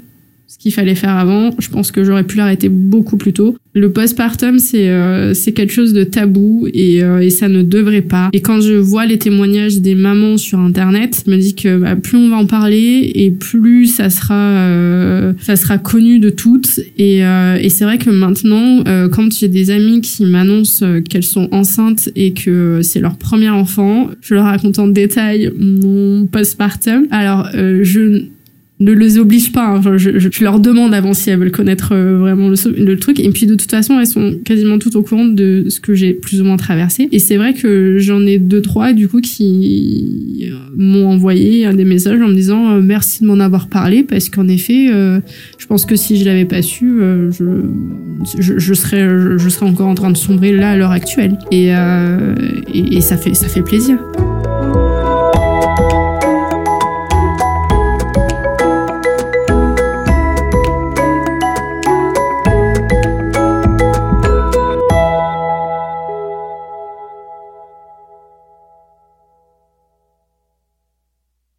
ce 0.56 0.64
qu'il 0.64 0.72
fallait 0.72 0.96
faire 0.96 1.18
avant. 1.18 1.52
Je 1.60 1.70
pense 1.70 1.92
que 1.92 2.06
j'aurais 2.06 2.24
pu 2.24 2.38
l'arrêter 2.38 2.70
beaucoup 2.70 3.18
plus 3.18 3.34
tôt. 3.34 3.58
Le 3.74 3.92
postpartum, 3.92 4.58
c'est 4.58 4.88
euh, 4.88 5.34
c'est 5.34 5.52
quelque 5.52 5.74
chose 5.74 5.92
de 5.92 6.06
tabou 6.06 6.66
et, 6.74 7.04
euh, 7.04 7.20
et 7.20 7.30
ça 7.30 7.50
ne 7.50 7.62
devrait 7.62 8.02
pas. 8.02 8.30
Et 8.32 8.40
quand 8.40 8.62
je 8.62 8.74
vois 8.74 9.06
les 9.06 9.18
témoignages 9.20 9.82
des 9.82 9.96
mamans 9.96 10.38
sur 10.38 10.60
internet, 10.60 11.24
je 11.26 11.32
me 11.32 11.38
dis 11.38 11.56
que 11.56 11.78
bah, 11.78 11.98
plus 11.98 12.18
on 12.18 12.30
va 12.30 12.38
en 12.38 12.46
parler 12.46 13.12
et 13.16 13.32
plus 13.32 13.88
ça 13.88 14.10
sera 14.10 14.34
euh, 14.34 15.34
ça 15.42 15.58
sera 15.58 15.78
connu 15.78 16.20
de 16.20 16.30
toutes. 16.30 16.80
Et, 16.98 17.20
et 17.20 17.70
c'est 17.70 17.84
vrai 17.84 17.98
que 17.98 18.10
maintenant, 18.10 18.84
quand 19.12 19.34
j'ai 19.34 19.50
des 19.50 19.72
amies 19.72 20.00
qui 20.00 20.24
m'annoncent 20.26 20.86
qu'elles 21.10 21.24
sont 21.24 21.50
enceintes 21.52 22.10
et 22.16 22.32
que 22.34 22.80
c'est 22.82 23.02
leur 23.02 23.18
premier 23.18 23.50
enfant, 23.50 24.10
je 24.22 24.36
leur 24.36 24.46
raconte 24.46 24.80
en 24.80 24.88
détail 24.88 25.52
mon 25.60 26.26
postpartum. 26.28 27.08
Alors 27.12 27.50
je 27.54 28.26
ne 28.80 28.92
les 28.92 29.18
oblige 29.18 29.52
pas. 29.52 29.68
Hein. 29.68 29.78
Enfin, 29.78 29.98
je, 29.98 30.20
je, 30.20 30.44
leur 30.44 30.60
demande 30.60 30.94
avant 30.94 31.14
si 31.14 31.30
elles 31.30 31.40
veulent 31.40 31.52
connaître 31.52 31.94
euh, 31.94 32.18
vraiment 32.18 32.50
le, 32.50 32.84
le, 32.84 32.98
truc. 32.98 33.20
Et 33.20 33.30
puis 33.30 33.46
de 33.46 33.56
toute 33.56 33.72
façon, 33.72 34.00
elles 34.00 34.08
sont 34.08 34.36
quasiment 34.44 34.78
toutes 34.80 34.96
au 34.96 35.04
courant 35.04 35.26
de 35.26 35.66
ce 35.70 35.80
que 35.80 35.94
j'ai 35.94 36.14
plus 36.14 36.42
ou 36.42 36.44
moins 36.44 36.58
traversé. 36.58 37.08
Et 37.12 37.20
c'est 37.20 37.38
vrai 37.38 37.54
que 37.54 37.98
j'en 38.00 38.26
ai 38.26 38.38
deux 38.38 38.62
trois 38.62 38.92
du 38.92 39.08
coup 39.08 39.22
qui 39.22 40.50
euh, 40.52 40.56
m'ont 40.76 41.08
envoyé 41.08 41.72
des 41.74 41.86
messages 41.86 42.22
en 42.22 42.28
me 42.28 42.34
disant 42.34 42.72
euh, 42.72 42.82
merci 42.82 43.22
de 43.22 43.28
m'en 43.28 43.40
avoir 43.40 43.68
parlé 43.70 44.04
parce 44.04 44.30
qu'en 44.30 44.48
effet, 44.48 44.88
je 45.58 45.66
pense 45.68 45.86
que 45.86 45.96
si 45.96 46.18
je 46.18 46.26
l'avais 46.26 46.46
pas 46.46 46.62
su, 46.62 47.00
je, 47.32 47.62
je, 48.40 48.60
je, 48.60 48.74
serais 48.74 49.38
je 49.38 49.50
serais 49.50 49.66
encore 49.66 49.88
en 49.88 49.96
train 49.96 50.12
de 50.12 50.18
sombrer 50.18 50.52
là 50.52 50.72
à 50.72 50.78
l'heure 50.78 50.92
actuelle. 50.92 51.38
Et, 51.52 51.68
et, 51.68 52.98
et 52.98 53.02
ça 53.02 53.18
fait 53.18 53.34
ça 53.34 53.48
fait 53.48 53.62
plaisir. 53.62 53.98